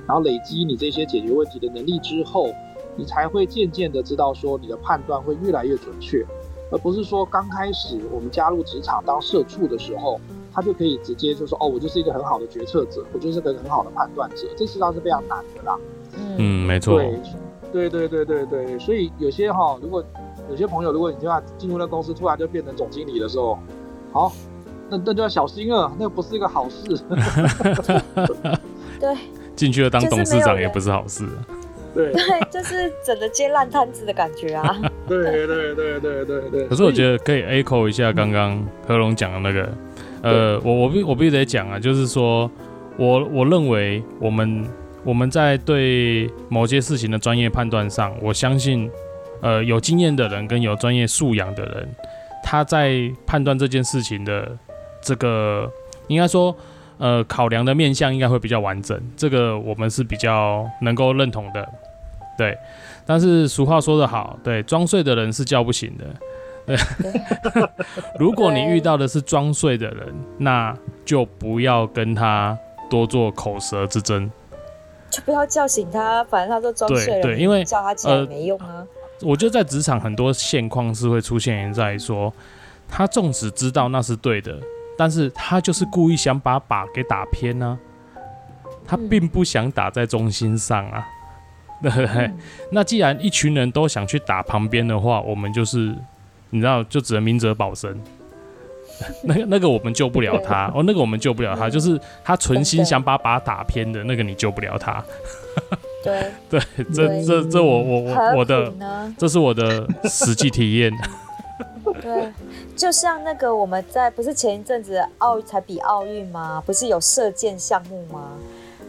[0.07, 2.49] 然后累积你这些解决问题的能力之后，
[2.97, 6.25] 你才会渐渐的知道说你的判断会越来越准确，
[6.71, 10.21] 而不是说刚开始我们加入职场当社畜的时候，
[10.53, 15.77] 他就可以直接就说哦，我就是一个很好的决策者，我就是个很好的判断者，这实际上是非常难的啦。
[16.39, 17.01] 嗯，没错。
[17.73, 20.05] 对对对对对对，所以有些哈，如果
[20.49, 23.59] 有些朋友，如果你就要进入那公司，突然就变成总经理的时候，
[24.13, 24.33] 好。
[24.91, 26.99] 那那就要小心了，那不是一个好事。
[28.99, 29.17] 对，
[29.55, 31.27] 进去了当董事长也不是好事。
[31.93, 34.77] 对对，就是整个接烂摊子的感觉啊。
[35.09, 36.69] 对对对对对对对。
[36.69, 39.69] 可是我觉得可以 echo 一下刚刚何龙讲的那个，
[40.23, 42.49] 呃，我我必我必须得讲啊，就是说
[42.97, 44.65] 我我认为我们
[45.03, 48.89] 我们在对某些事情的专业判断上，我相信，
[49.41, 51.89] 呃，有经验的人跟有专业素养的人，
[52.45, 54.57] 他在判断这件事情的
[55.03, 55.71] 这个，
[56.09, 56.55] 应该说。
[57.03, 61.67] 呃，考量的面向应该会比较完整，这个我们是比较能够认同的，
[62.37, 62.55] 对。
[63.07, 66.05] 但是俗话说得好，对，装睡的人是叫不醒的。
[66.67, 66.77] 对，
[68.21, 72.55] 如果你遇到的是装睡的人，那就不要跟他
[72.91, 74.31] 多做口舌之争，
[75.09, 78.85] 就不要叫醒他，反正他都装睡了，因为叫他起来没用啊。
[78.85, 78.87] 呃，
[79.23, 82.31] 我觉得在职场很多现况是会出现在说，
[82.87, 84.61] 他纵使知道那是对的。
[85.01, 87.79] 但是他就是故意想把靶给打偏呢、
[88.15, 88.21] 啊，
[88.87, 91.09] 他并不想打在中心上啊，
[91.81, 92.07] 对不对？
[92.27, 92.39] 嗯、
[92.71, 95.97] 那既然一群人都想去打旁边的话，我们就是
[96.51, 97.99] 你知道，就只能明哲保身。
[99.25, 105.03] 那个那个我们救不了他 哦，那个我们救不了他，就是他存心想把靶打偏的那个，你救不了他。
[106.05, 106.61] 对对，
[106.93, 108.71] 这这这我我我我的，
[109.17, 110.93] 这是我的实际体验。
[112.01, 112.33] 对，
[112.77, 116.63] 就像那个我们在不是前一阵子奥才比奥运吗？
[116.65, 118.33] 不是有射箭项目吗？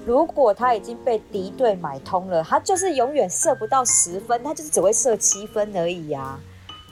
[0.05, 6.39] 如果他已经被敌对买通了，他就是永远射不到十分，他就是只会射七分而已呀、啊。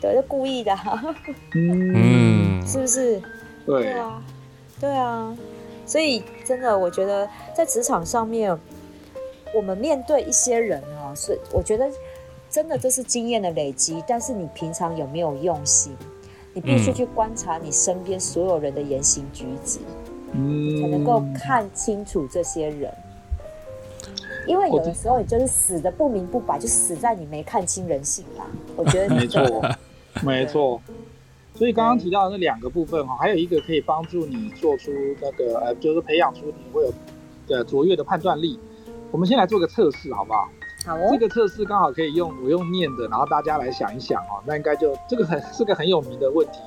[0.02, 1.16] 对，就故意的、啊。
[1.56, 3.20] 嗯， 是不是？
[3.66, 4.24] 对，对啊，
[4.80, 5.36] 对啊。
[5.86, 8.56] 所以真的，我觉得在职场上面，
[9.56, 11.90] 我们面对一些人啊，是我觉得。
[12.50, 15.96] 真的这是经验的累积，但是你平常有没有用心？
[16.54, 19.80] 你必须去观察你身边所有人的言行举止，
[20.34, 22.92] 嗯，才能够看清楚这些人。
[24.48, 28.46] 因为有的时候你就是死的不明不白，就死在你没看清人性啦。
[28.76, 29.62] 我觉得没错，
[30.26, 30.82] 没错。
[31.54, 34.92] 所以刚刚提到的那两个部分哈，还有一个可以帮助你做出
[35.22, 36.94] 那个呃，就是培养出你会有
[37.48, 38.60] 的卓越的判断力。
[39.12, 40.50] 我们先来做个测试，好不好？
[40.86, 46.60] 好哦，这个测试刚好可以用我用念的，然后大家来想一想哦，那应该就这个很是个很有名的问题，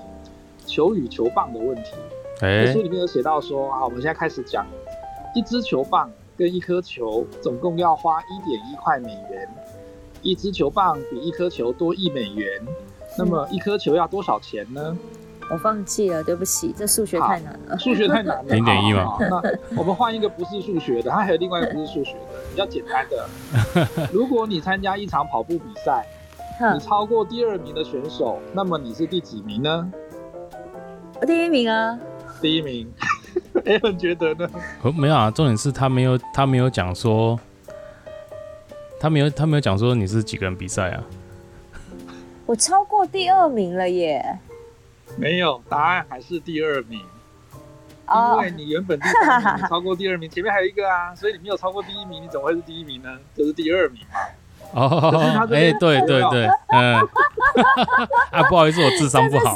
[0.67, 1.95] 球与球棒的问题。
[2.41, 4.67] 哎，书里面有写到说啊，我们现在开始讲，
[5.35, 9.49] 一支球棒跟一颗球总共要花一点一块美元，
[10.23, 12.61] 一支球棒比一颗球多一美元，
[13.17, 14.97] 那么一颗球要多少钱呢？
[15.53, 17.77] 我放弃了，对不起，这数学太难了。
[17.79, 19.19] 数学太难了，零点一嘛。
[19.21, 19.37] 那
[19.77, 24.09] 我们换一个不是数学的，它还有另外一个不是数学的，比较简单的。
[24.11, 26.07] 如果你参加一场跑步比赛，
[26.73, 29.93] 你超过第二名的选手，那么你是第几名呢？
[31.21, 31.99] 我第一名啊。
[32.41, 32.91] 第一名。
[33.67, 34.49] 哎，你觉得呢？
[34.97, 37.39] 没有啊，重点是他没有，他没有讲说，
[38.99, 41.05] 他没有，他没有讲说你是几个人比赛啊？
[42.47, 44.39] 我超过第二名了耶。
[45.17, 47.01] 没有，答案还是第二名，
[48.09, 53.19] 因为你原本第三名，你超过第二名，前面还有一个啊，所以你没有超过第一名，你怎么会是第一名呢？
[53.35, 54.21] 就是第二名嘛。
[54.75, 56.95] 哦，哎，对对对，嗯，
[58.33, 59.55] 啊，不好意思，我智商不好。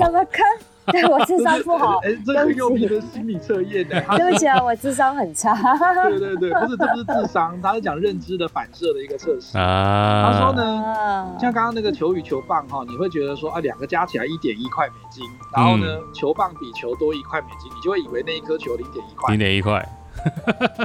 [0.93, 4.01] 对，我智商不好，哎、欸，这个用你的心理测验的。
[4.17, 5.53] 对不起啊，我智商很差。
[6.09, 9.59] 对对对，不是，这不是智商，他是讲认知的反射的一个测试。
[9.59, 19.31] 啊，他说呢，像刚刚那个球与球棒哈，你会觉得说啊，两个加起来一点一块美金，然后呢，嗯、球棒比球多一块美金，你就会以为那一颗球零点一块。
[19.31, 19.87] 零点一块，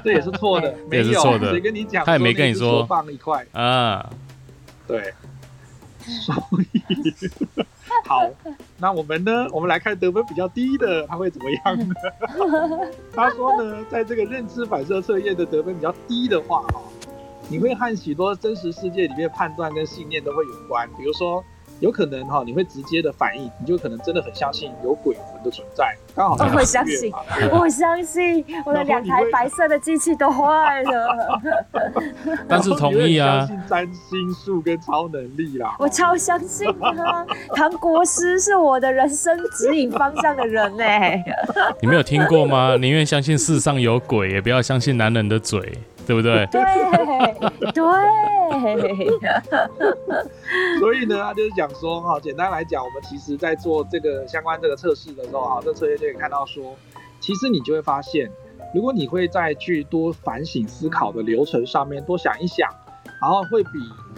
[0.03, 2.03] 这也是错的， 没有，谁跟你讲？
[2.05, 4.09] 他也没跟你说球棒一块啊。
[4.87, 5.13] 对，
[5.99, 6.35] 所
[6.73, 6.83] 以。
[8.11, 8.29] 好，
[8.77, 9.47] 那我们呢？
[9.53, 11.95] 我们来看得分比较低的，他会怎么样呢？
[13.15, 16.81] 他说呢，在这个认知反射测验的得分比较低的话，哈，
[17.47, 21.41] 你会和许多真实世界里面判断跟信念都会有关，比如说。
[21.79, 25.97] 有可能哈，你会直接的反应，你就可能真的很相信有鬼魂的存在。
[26.15, 27.11] 刚好我相信，
[27.51, 31.41] 我相信我的两台白色的机器都坏了。
[32.47, 35.75] 但是同意啊，相信占星术跟超能力啦。
[35.79, 40.83] 我超相信啊，唐国师是我的人生指引方向的人呢。
[41.81, 42.75] 你没有听过吗？
[42.77, 45.77] 宁愿相信世上有鬼，也不要相信男人的嘴。
[46.07, 46.47] 对不对？
[46.47, 46.59] 对
[47.71, 47.83] 对，
[50.79, 56.75] 所以呢，他就是讲说哈，简单来讲，我们其实在做这个相关这个测试的时候啊，这测验就可以看到说，
[57.19, 58.29] 其实你就会发现，
[58.73, 62.69] 如果你会再去多反省思考的流程上面多想一想，
[63.21, 63.69] 然后会比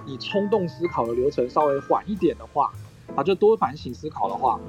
[0.05, 2.71] 你冲动思考的流程稍微缓一点的话，
[3.15, 4.59] 啊，就多反省思考的话，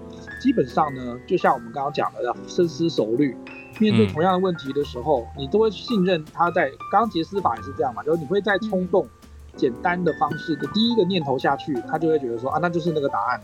[0.41, 3.37] 基本上呢，就像我们刚刚讲的，要深思熟虑。
[3.81, 6.71] 面对同样的问题的时候，嗯、你都会信任他在。
[6.93, 9.05] 刚刚杰斯法也是这样嘛，就是你会在冲动
[9.57, 13.41] 简单的方式的第一个念头下去，他就会觉得说啊，那就是那个答案。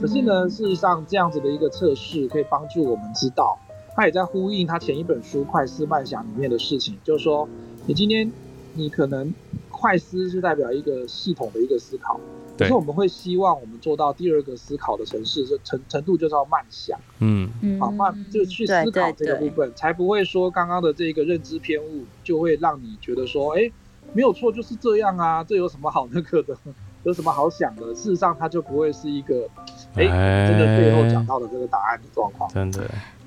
[0.00, 3.58] 可是呢，事实上这样子的一个测试可以帮助我们知道，
[3.94, 7.48] 他也在呼应他前一本书《快思慢想》里面的事情，就是说，
[7.86, 8.30] 你今天
[8.74, 9.32] 你可能
[9.70, 12.20] 快思是代表一个系统的一个思考，
[12.56, 17.50] 可是我们会希望我们做到第二个思考的城市，这程程度就叫慢想，嗯。
[17.62, 23.70] 嗯，好慢就去思考这个部分，才不会说刚刚的这个认知偏误就会让你觉得说，哎，
[24.12, 26.56] 没有错，就是这样啊，这有什么好那个的？
[27.04, 27.94] 有什么好想的？
[27.94, 29.48] 事实上，它就不会是一个，
[29.94, 32.50] 哎、欸，真的最后讲到的这个答案的状况。
[32.52, 32.82] 真的，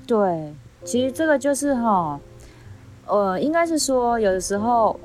[0.06, 0.52] 对，
[0.84, 2.20] 其实这个就是哈，
[3.06, 4.98] 呃，应该是说，有的时候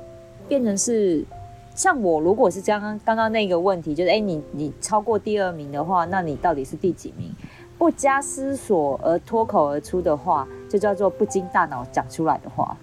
[0.46, 1.24] 变成是，
[1.74, 7.32] 像我如果是刚刚刚刚那个问题，就是哎、欸，你你超过第二名的话，那你到底是第几名？
[7.78, 12.76] 不加思索而脱口而出的话，就叫做不经大脑讲出来的话。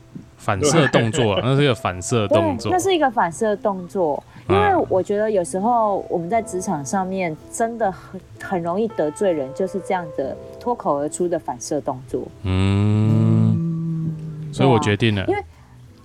[0.46, 4.24] 反射动作，那是一个反射动作，那是一个反射动作。
[4.48, 12.22] 因为我觉得有时候我们在职场上面真的很很容易得罪人，就是这样的脱口而出的反射动作。
[12.44, 14.14] 嗯，
[14.54, 15.44] 所以我决定了，因为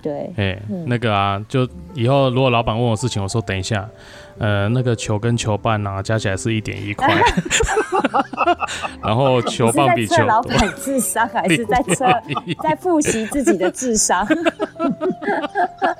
[0.00, 3.86] 对，哎，那个啊，就以后如果老板问我事情，我说等一下。
[4.40, 7.14] 呃，那个球跟球棒啊，加起来是一点一块，
[9.04, 10.24] 然后球棒比球多。
[10.24, 12.06] 老板智商还是在测，
[12.62, 14.26] 在复习自己的智商？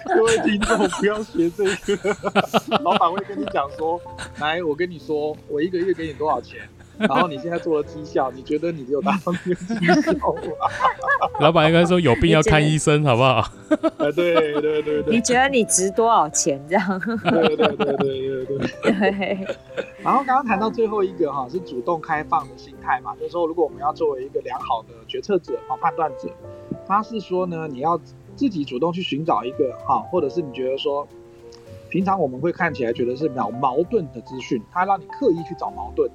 [0.07, 1.65] 各位听众不要学这
[1.99, 2.17] 个，
[2.83, 4.01] 老板会跟你讲说，
[4.39, 6.61] 来，我跟你说，我一个月给你多少钱？
[7.09, 10.41] 然后你现在做了绩效，你觉得你有达到这个绩效吗？
[11.41, 13.37] 老板应该说有病要看医生，好不好？
[13.37, 13.51] 啊，
[14.15, 15.05] 对对对对。
[15.09, 16.61] 你觉得你值多少钱？
[16.69, 17.01] 这样？
[17.01, 19.57] 对对对对对对对。
[20.03, 26.29] 然后刚刚谈到最后一个哈，是主动开放的心态嘛，就是说如果我们要作为一个良好的决策者啊、判断者，
[26.87, 27.99] 他是说呢，你要
[28.37, 31.07] 自己主动去寻找一个哈，或者是你觉得说，
[31.89, 36.11] 平常我们会看起来觉得是矛矛盾的资讯，他让你刻意去找矛盾。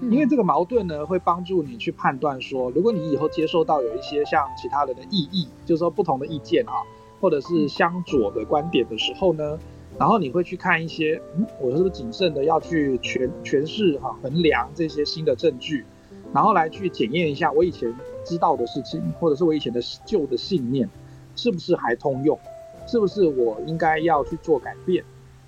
[0.00, 6.72] 因为这个矛盾呢，会帮助你去判断说，如果你以后接受到有一些像其他人的异议，就是说不同的意见啊，
[7.20, 9.58] 或者是相左的观点的时候呢，
[9.98, 15.86] 然后你会去看一些，嗯，我是不是谨慎的要去诠诠释哈，衡量这些新的证据，
[16.32, 20.88] 然后来去检验一下我以前知道的事情，或者是我以前的旧的信念，
[21.34, 22.38] 是不是还通用，
[22.86, 25.02] 是不是我应该要去做改变？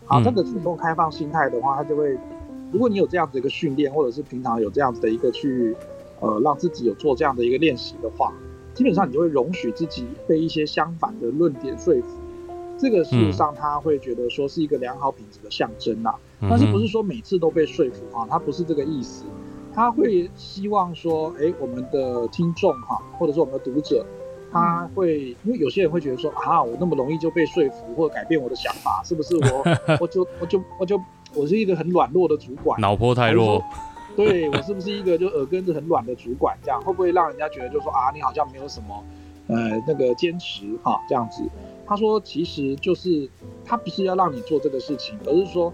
[0.07, 2.17] 好，这个主动开放心态的话，它就会。
[2.77, 5.75] 如果你有这样子的一个训练，或者是平常有这样子的一个去，
[6.21, 8.31] 呃，让自己有做这样的一个练习的话，
[8.75, 12.19] 基本上你就会容许自己被一些相反的论点说服。
[12.77, 16.19] 这个事实上他会觉得说是一个良好品质的象征呐、啊，
[16.51, 18.29] 但是不是说每次都被说服哈、啊？
[18.29, 19.25] 他不是这个意思，
[19.73, 24.05] 他会希望说，哎，我们的听众哈，或者说我们的读者，
[24.53, 29.65] 他会因为有些人会觉得说啊，我那么容易就被说服或者改变我的想法，是不是我
[29.99, 31.01] 我就我就我就。
[31.37, 33.63] 我是一个很软弱的主管，脑波太弱。
[34.17, 36.57] 对，我是不是一个就耳根子很软的主管？
[36.63, 39.05] 这样会不会让人家觉得就说啊，你好像没有什么
[39.47, 41.43] 呃那个坚持哈这样子？
[41.87, 43.29] 他说其实就是
[43.65, 45.71] 他不是要让你做这个事情，而是说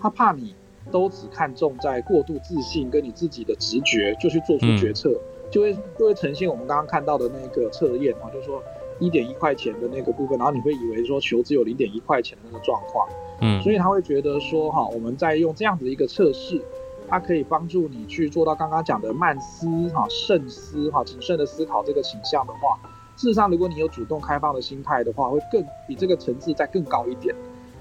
[0.00, 0.54] 他怕你
[0.92, 8.62] 都只看重在过度自信跟你自己的直觉就去做出决策，嗯、就会就会呈现我们刚刚看到的那个测验啊，就是说
[9.00, 13.08] 一点一块钱的那个部分，然后你会以为说球只有零点一块钱的那个状况。
[13.40, 16.60] 嗯，所以他会觉得说，哈，我们在用这样子一个测试，
[17.08, 22.78] 它可以帮助你去做到刚刚讲的慢思、哈慎思、哈谨慎的思考这个倾向的话，
[23.16, 27.34] 事实上，如果你有主动开放的心态的话，会更比这个层次再更高一点。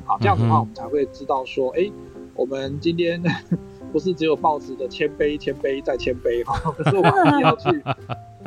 [0.06, 1.92] 好，这样子的话，我们才会知道说，哎，
[2.36, 3.22] 我们今天
[3.92, 7.84] 不是只有报纸的谦卑、谦卑再谦卑哈，可是我们要去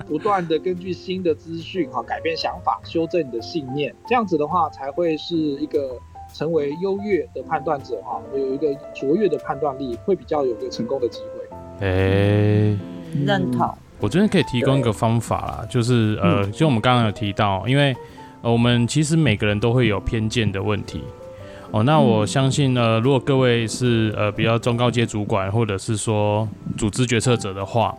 [0.06, 6.00] 不断的根据新的资讯哈改变想法、修正你的信念，这样子的话才会是一个。
[6.32, 11.56] 成为优越的判断者哈，有一个卓越的判断力，会比较有个成功的机会。
[11.80, 12.78] 哎、欸，
[13.26, 13.68] 认同。
[14.00, 17.94] 我这边可以提供一个方法啦，就是呃，就我们刚刚有提到，因为
[18.40, 21.02] 呃，我们其实每个人都会有偏见的问题
[21.70, 21.82] 哦。
[21.84, 27.94] 那我相信呢，如果各位是呃比较中高阶主管，或者是说组织决策者的话，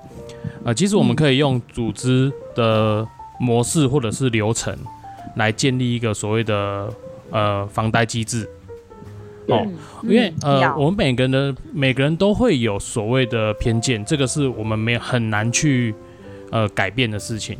[0.65, 3.07] 呃，其实我们可以用组织的
[3.39, 4.77] 模式或者是流程
[5.35, 6.91] 来建立一个所谓的。
[7.33, 8.47] 呃，防呆机制
[9.47, 9.73] 哦，嗯、
[10.03, 15.95] 因为呃，嗯、我们每个人的每个人都会有所谓的偏见，这个是我们没有很难去
[16.51, 17.57] 呃改变的事情，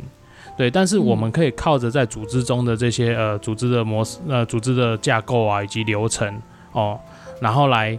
[0.56, 0.70] 对。
[0.70, 6.96] 但是我们可以靠着在组织中的这些呃组织的模式、呃组织的架构啊以及流程哦，
[7.40, 7.98] 然后来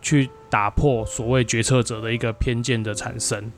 [0.00, 3.52] 去打破所谓决策者的一个偏见的产生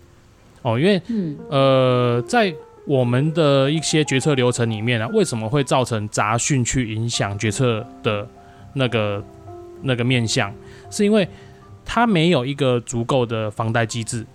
[0.63, 2.53] 哦，因为嗯呃在。
[2.87, 8.27] 我们的一些决策流程里面呢、啊，为什么会造成杂讯去影响决策的
[8.75, 9.25] 那个
[9.83, 10.53] 那个面向，
[10.91, 11.27] 是因为
[11.85, 14.27] 他没有一个足够的防呆机制。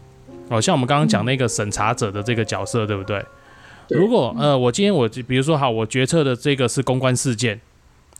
[0.49, 3.23] 哦，像我们刚刚讲那个审查者的这个角色，对不对？
[3.89, 7.59] 如果呃，我今天我比如说好，我决策的这个是公关事件，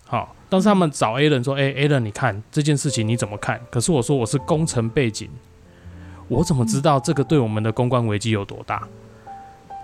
[0.06, 3.60] 好，但是他们找 A 人说，哎，A 人，你看这件事情你怎么看？
[3.72, 5.28] 可是我说我是工程背景，
[6.28, 8.88] 我怎么知道这个对我们的公关危机有多大？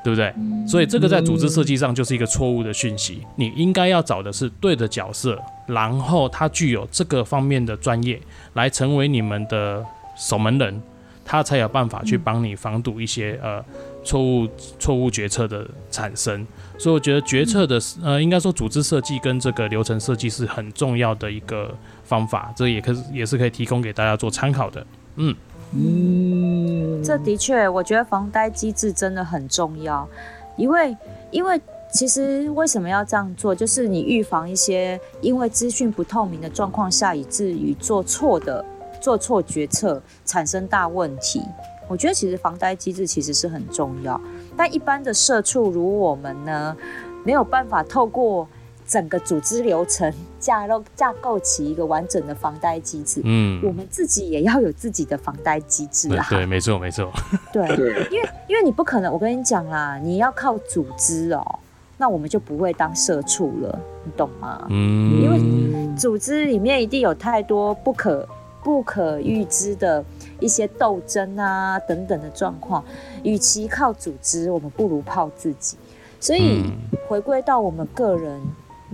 [0.05, 0.31] 对不对？
[0.67, 3.23] 所以这个在组织设计上就是一个错误的讯息。
[3.37, 8.21] 你应该要找的是对的角色，然后他具有这个方面的专业，
[8.53, 9.83] 来成为你们的
[10.15, 10.79] 守门人。
[11.27, 13.59] 他才有办法去帮你防堵一些呃
[14.03, 14.47] 错误
[14.77, 16.45] 错误决策的产生，
[16.77, 24.85] 所以我觉得决策的呃应该说组织设计跟这个流程设计是很重要的一个方法，这也可也是可以提供给大家做参考的。
[25.15, 25.35] 嗯
[25.73, 26.64] 嗯，
[27.03, 30.07] 这的确，我觉得防呆机制真的很重要，
[30.57, 30.95] 因为
[31.31, 31.59] 因为
[31.91, 38.63] 其实为什么要这样做，就是你预防一些因为资讯不透明的状况下，以至于做错的。
[39.01, 41.39] 做错决策产生大问题，
[41.87, 44.19] 我觉得其实防呆机制其实是很重要。
[44.57, 46.75] 但一般的社畜如我们呢，
[47.23, 48.47] 没有办法透过
[48.87, 53.21] 整个组织流程架构架构起一个完整的防呆机制。
[53.23, 56.25] 嗯，我们自己也要有自己的防呆机制啊。
[56.29, 57.11] 对，没错，没错。
[57.51, 57.67] 对，
[58.11, 61.59] 因为因为你不可能，我跟你讲啦，你要靠组织哦，
[61.97, 64.65] 那我们就不会当社畜了，你懂吗？
[64.69, 68.27] 嗯，因为组织里面一定有太多不可。
[68.63, 70.03] 不可预知的
[70.39, 72.83] 一些斗争啊等等的状况，
[73.21, 75.77] 与其靠组织，我们不如靠自己。
[76.19, 76.63] 所以
[77.07, 78.41] 回归到我们个人，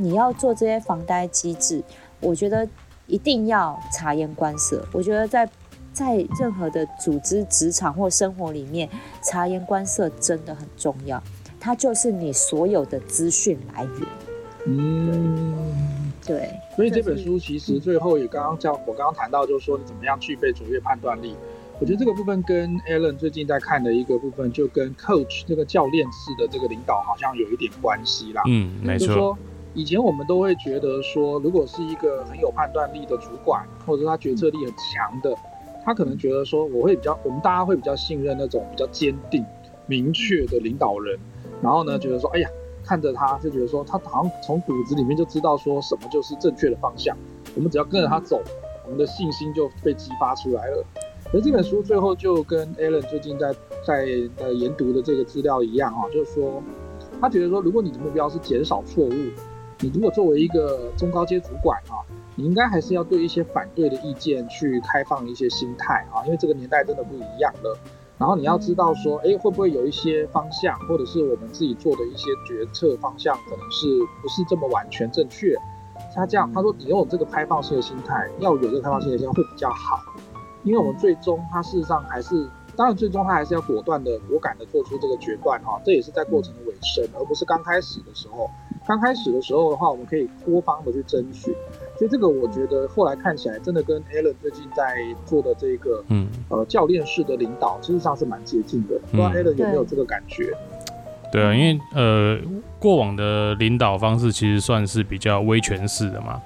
[0.02, 1.84] 你要做这些防呆机制，
[2.20, 2.68] 我觉得
[3.08, 4.86] 一定要察言观色。
[4.92, 5.50] 我觉得在
[5.94, 8.90] 在任何的组织、职场或生活里面，
[9.22, 11.22] 察言观色真的很重要。
[11.60, 14.08] 它就是你所有的资讯来源。
[14.66, 16.12] 嗯。
[16.24, 21.36] 对，所以这本书其实最后也刚刚叫我刚刚谈到，就是说你怎么样具备卓越判断力。
[21.80, 28.44] 我觉得这个部分跟 Alan 最近在看的一个部分，就跟 Coach 这个教练式的这个领导好像有一点关系啦。
[28.48, 29.08] 嗯，没错。
[29.08, 29.38] 就是说
[29.74, 35.36] 以前我们都会觉得说，如果是一个很有判断力的主管，或者他决策力很强的，
[35.84, 39.46] 他可能觉得说，我会比较，我们大家会比较信任那种比较坚定、
[39.88, 41.18] 明确的领导人，
[41.62, 42.50] 然后呢，觉得说，哎呀。
[42.84, 47.16] 看着他就觉得说，他好像从骨子里面就知道说什么就是正确的方向。
[47.56, 48.42] 我们只要跟着他走，
[48.84, 50.84] 我们的信心就被激发出来了。
[51.32, 53.54] 而这本书最后就跟 Alan 最近在
[53.86, 54.08] 在
[54.38, 56.62] 呃研读的这个资料一样啊，就是说
[57.22, 59.14] 他觉得说，如果你的目标是减少错误，
[59.84, 62.06] 你如果作为一个中高阶主管啊，
[62.36, 67.78] 你应该还是要对一些反对的意见去开放一些心态啊，因为这个年代真的不一样了。
[68.20, 73.88] 然后你要知道说，哎，会不会有一些方向，或者是我们自己做的一些决策方向，可能是
[74.22, 75.56] 不是这么完全正确？
[76.14, 79.98] 他这样他说，你有这个开放性的心态，要有这个开放性的心态会比较好，
[80.64, 88.48] 因为我们最终他事实上还是，当然最终他还是要果断的、果敢的做出这个决断哈，这也是在过程的尾声，而不是刚开始的时候。
[88.92, 91.56] 刚开始的时候的话，我们可以多方的去争取。
[91.98, 99.00] 所以这个我觉得后来看起来真的跟 Alan 最近在做的这个，嗯，呃，教练式的领导，事实上是蛮接近的。
[99.10, 100.52] 不知道 Alan 有没有这个感觉？
[101.32, 102.38] 对啊，因为呃，
[102.80, 106.42] 过往的领导方式其实算是比较威权式的嘛。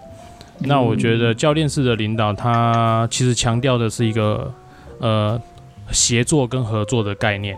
[0.60, 4.54] 那我觉得教练式的领导，他其实强调的是一个
[5.00, 5.42] 呃
[5.90, 7.58] 协作跟合作的概念。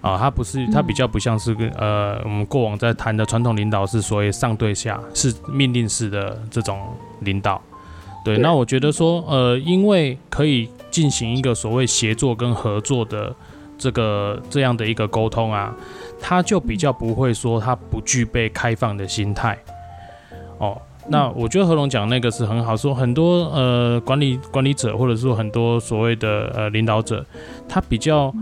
[0.00, 6.78] 啊，他不是，他比较不像是跟呃，我们过往在谈的传统领导是所谓上对下，是命令式的这种
[7.22, 7.60] 领导。
[8.24, 13.34] 对，那我觉得说，呃，因为可以进行一个所谓协作跟合作的
[13.76, 15.74] 这个这样的一个沟通啊，
[16.20, 19.58] 他就比较不会说他不具备开放的心态。
[20.58, 27.26] 哦，那我觉得何龙讲那个是很好，说很多呃管理管理者或者说很多所谓的呃领导者，
[27.68, 28.32] 他比较。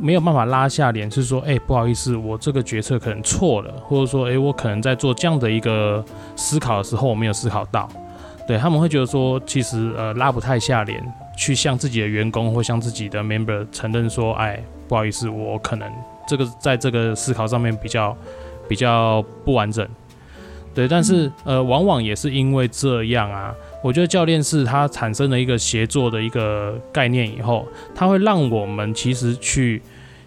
[0.00, 6.04] 没有办法拉下脸，是说，哎、欸，不好意思，我这个决策可能错了，或者说，哎、欸，我可能在做这样的一个
[6.36, 7.88] 思考的时候，我没有思考到，
[8.46, 11.02] 对，他们会觉得说，其实呃拉不太下脸
[11.36, 15.90] 去向自己的员工或向自己的 member 承认说，哎，不好意思，我可能
[16.26, 18.16] 这个在这个思考上面比较
[18.68, 19.86] 比较不完整，
[20.74, 23.54] 对，但是呃，往往也是因为这样啊。
[23.82, 29.80] 我觉得教练是他产生了一个协作的一个概念以后，他会让我们其实去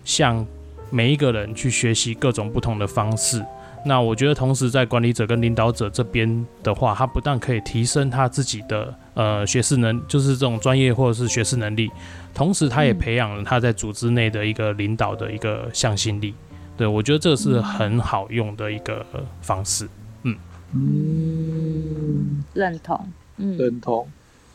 [0.06, 0.46] 向
[0.90, 3.44] 每一个人去学习各种不同的方式。
[3.84, 11.90] 那我觉得同时在管理者跟领导者这边的话，他不但可以提升他自己的呃学识能，就是这种专业或者是学识能力，
[12.34, 16.34] 同时他也培养了他在组织内的一个领导的一个向心力。
[16.78, 19.06] 对，我觉得这是很好用的一个
[19.42, 19.90] 方式。
[20.24, 20.38] 嗯
[20.74, 23.12] 嗯，认同。
[23.58, 24.08] 认同，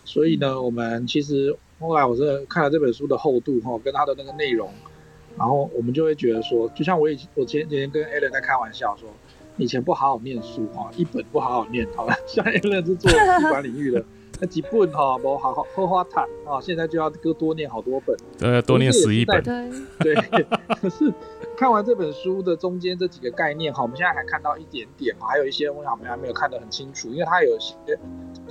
[0.04, 4.70] 所以呢，我们其实后来我是看了这本书的厚度哈，跟它的那个内容，
[5.36, 9.08] 然后我们就会觉得说，就像我以我前几天跟 Alan 在开玩笑说，
[9.56, 14.04] 以前不好好念书哈，一本不好好念，好了， 像 Alan 是做资管领域的。
[14.38, 16.60] 那几本哈，不好好喝花毯啊！
[16.60, 19.42] 现在就要多多念好多本，对，多念十一本。
[20.00, 20.14] 对，
[20.78, 21.10] 可是
[21.56, 27.74] 看完这本书的中间这几个概念哈，我们现在还看到一点点，还有一些我想我们还没有看得很清楚，因为它有些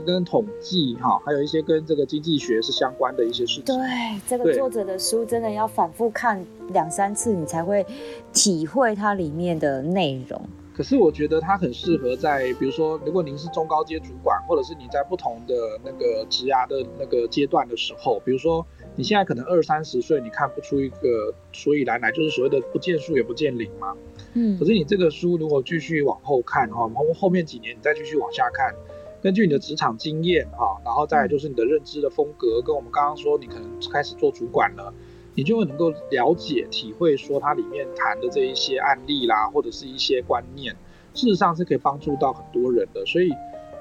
[0.05, 3.65] 跟统计哈，还有一些跟这个经济学是相关的一些事情。
[3.65, 7.85] 对，这个作者的书真的要反复看两三次，你才会
[8.33, 10.41] 体会它里面的内容。
[10.75, 15.53] 可是我觉得它很适合在，比如说，如果您是中高阶主管，或者是你在不同的
[15.85, 18.65] 那个职涯的那个阶段的时候，比如说
[18.95, 23.95] 你现在可能二三十岁，你看不出一个所以然来，就是所谓的不见树也不见林嘛。
[24.33, 24.57] 嗯。
[24.57, 28.73] 可是你这个书如果继续往后看哈，后后面几年你再继续往下看，
[29.21, 34.93] 根据你的职场经验哈，然后再就是你的认知的风格，跟我们刚刚说你可能开始做主管了。
[35.37, 40.73] 你就会能够了解、体会，说它里面谈的这一些案例啦，或者是一些观念，
[41.13, 43.05] 事实上是可以帮助到很多人的。
[43.05, 43.29] 所以，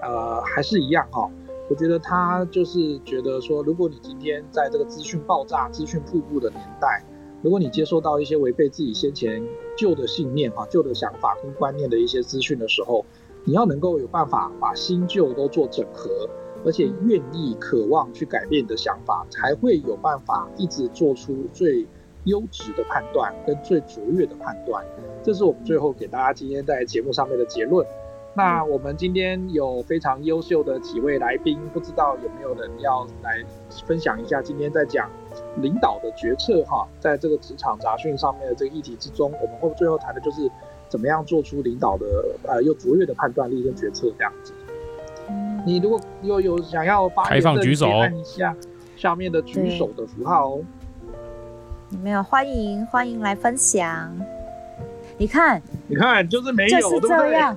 [0.03, 1.31] 呃，还是一样哈。
[1.69, 7.05] 我觉得他就是觉得说，如果你今天在这个资讯爆炸、资讯瀑布的年代，
[7.43, 9.43] 如果你接受到一些违背自己先前
[9.77, 13.05] 旧的信念啊、旧的想法跟观念的一些资讯的时候，
[13.45, 16.29] 你要能够有办法把新旧都做整合。
[16.67, 21.87] 而且愿意、渴望去改变你的想法，才会有办法一直做出最
[22.25, 24.83] 优质的判断跟最卓越的判断。
[25.23, 27.87] 这是我们最后给大家今天在节目上面的结论。
[28.37, 33.41] 那我们今天有非常优秀的几位来宾，不知道有没有人要来
[33.87, 35.09] 分享一下今天在讲
[35.59, 40.51] 领导的决策哈，在这个职场杂讯上面的这个议题之中，我们会最后谈的就是
[40.89, 42.07] 怎么样做出领导的
[42.43, 44.53] 呃又卓越的判断力跟决策这样子。
[45.65, 48.55] 你如果有有想要发言的，举手按一下
[48.97, 50.61] 下面的举手的符号哦。
[52.03, 54.13] 没有，欢迎欢迎来分享。
[55.17, 57.57] 你看，你看，就是没有，就是这样，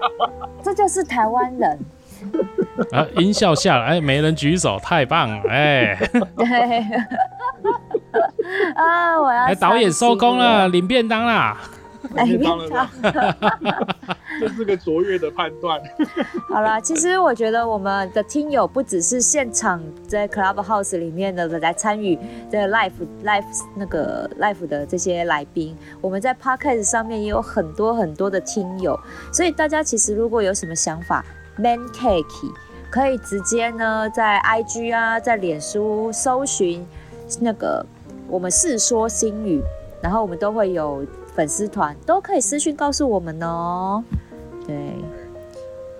[0.62, 1.78] 这就是台湾人。
[2.92, 5.96] 啊，音效下来，哎，没人举手，太棒了，哎。
[6.36, 6.46] 对。
[8.74, 9.44] 啊，我要。
[9.44, 11.56] 哎，导演收工了，领便当啦。
[12.16, 12.88] 哎，当 然
[14.40, 15.78] 这是个卓越的判断。
[16.48, 22.18] 好了，其实我觉得我们的听友不只是现场在 Clubhouse 里面的来参与
[22.50, 23.44] 这 Live Live
[23.76, 28.98] 那个 Live 的这些来宾，我们在 Podcast 上面也有很多很多的听友，
[29.30, 31.24] 所以大家其实如果有什么想法
[31.56, 32.52] ，Man Cake
[32.90, 36.86] 可以直接呢在 IG 啊，在脸书搜寻
[37.40, 37.84] 那个
[38.26, 39.62] 我们世说新语，
[40.02, 41.04] 然后我们都会有。
[41.32, 44.02] 粉丝团都可以私讯告诉我们哦，
[44.66, 44.94] 对，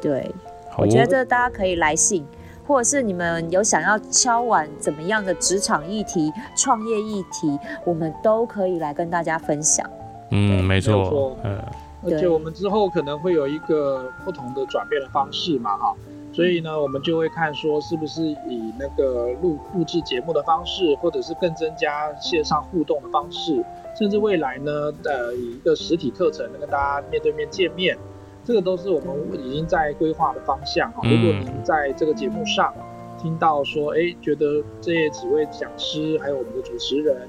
[0.01, 0.35] 对，
[0.79, 2.25] 我觉得大家可以来信，
[2.67, 9.89] 或者是你们有想要敲完怎么样的职场议题、创业议题，我们都可以来跟大家分享。
[10.31, 11.61] 嗯，没错，嗯，
[12.05, 15.95] 而且我们之后可能会有一个不同的转变的方式嘛，哈。
[16.33, 23.61] 所以呢，我们就会看说是不是以那个录录制节目的方式，或者是更增加线上互动的方式，
[23.99, 27.99] 甚至未来呢，呃，以一个实体课程能跟大家面对面见面，
[28.45, 29.15] 这个都是我们
[29.45, 31.03] 已经在规划的方向哈。
[31.05, 32.75] 如果您在这个节目上
[33.21, 37.29] 听到说，哎，觉得这几位讲师还有我们的主持人。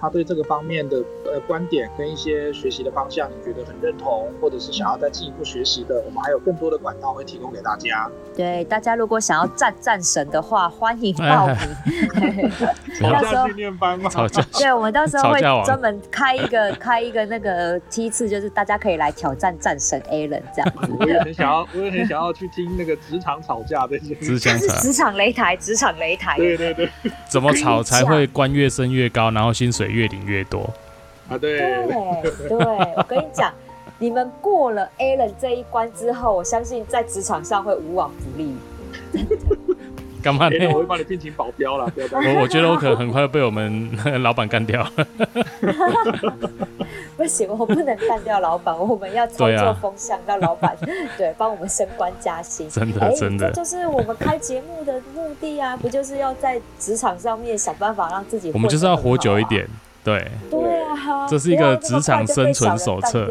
[0.00, 8.08] 他对这个方面的呃观点跟一些学习的方向，你觉得很认同，或者是想要再进一步学习的，我们还有更多的管道会提供给大家。
[8.36, 11.56] 对，大家如果想要战战神的话，欢迎报名。
[12.98, 14.08] 吵架训练班吗？
[14.08, 14.42] 吵架。
[14.52, 20.92] 对，我们到时候会专门开一个 开一个那个梯次，就是大家可以来挑战战神 Alan 这样子。
[20.98, 24.14] 我也很想要，我也很想要去听那个职场吵架的一些。
[24.16, 26.36] 职场职场擂台，职场擂台。
[26.36, 26.88] 对对对。
[27.28, 30.68] 怎么吵才会官越升越高，然后薪水越领越多
[31.28, 31.36] 啊！
[31.36, 32.58] 对对对，
[32.96, 33.52] 我跟你讲，
[33.98, 38.56] 你们过了 Alan 这一关之后，我相信在职场上会无往不利。
[40.22, 40.68] 干嘛呢？
[40.68, 41.86] 我会帮你聘请保镖啦。
[42.12, 43.90] 我我觉得我可能很快被我们
[44.22, 44.86] 老板干掉。
[47.16, 50.76] 不行，我不能干掉老板，我们要操作风向，让老板
[51.16, 52.68] 对帮我们升官加薪。
[52.70, 55.76] 真的真的，这就是我们开节目的目的啊！
[55.76, 59.66] 不就是要在职场上面想办法让自己，我们就是要活久一点。
[60.04, 63.28] 对对啊，这是一个职场生存手册。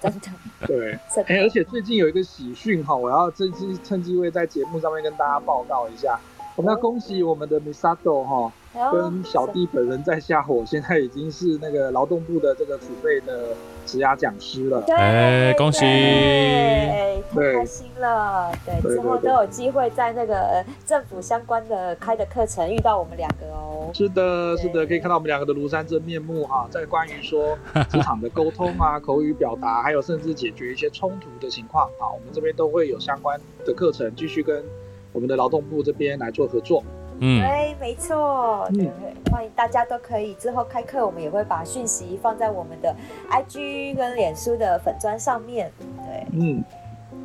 [0.00, 0.20] 真的
[0.66, 6.18] 对，哎，而且最近有一个喜讯哈，我要趁机趁机会在节目上面跟大家报告一下。
[6.56, 13.48] 我们要恭喜我们的 Misato 哈，跟小弟本人在下火，现在已经是那个劳动部的这个储备的
[13.84, 14.80] 职涯讲师了。
[14.82, 15.80] 对，哎，恭喜！
[15.80, 17.20] 太
[17.52, 18.52] 开心了。
[18.64, 23.90] 对，之后都有机会在那个政府相关的开的课程遇到我们两个哦。
[23.92, 26.68] 是的，是的，可以看到我们两个的庐山真面目哈。
[26.70, 27.58] 在关于说
[27.90, 34.64] 职场的沟通啊、 口语表达，还有甚至解决一些冲突的情况啊，我们这边都会有相关的课程继续跟。
[35.12, 36.84] 我们的劳动部这边来做合作，
[37.20, 38.90] 嗯，对，没错，对，
[39.30, 42.94] 欢迎大家都可以之后开课，我们也会把讯息放在我们的
[43.30, 46.64] IG 跟脸书的粉砖上面，对，嗯，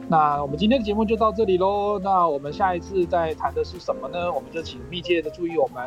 [0.09, 4.31] 那我们今天的节目就到这里喽，那我们下一次再谈的是什么呢？
[4.31, 5.81] 我们就请密切的注意我们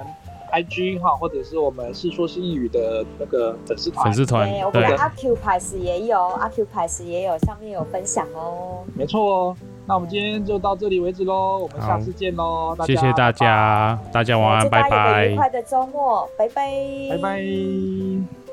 [0.50, 9.56] IG 哈，或者是我们是说新语的那个粉丝团，粉丝团，对，我们的 Occupies 也有，Occupies 也有，上面有分享哦，没错哦。
[9.88, 12.76] 那我们今天就到这里为止喽，我们下次见喽！
[12.86, 15.26] 谢谢大家，大家晚安，拜拜！
[15.28, 16.70] 愉快的周末，拜拜，
[17.10, 18.47] 拜拜。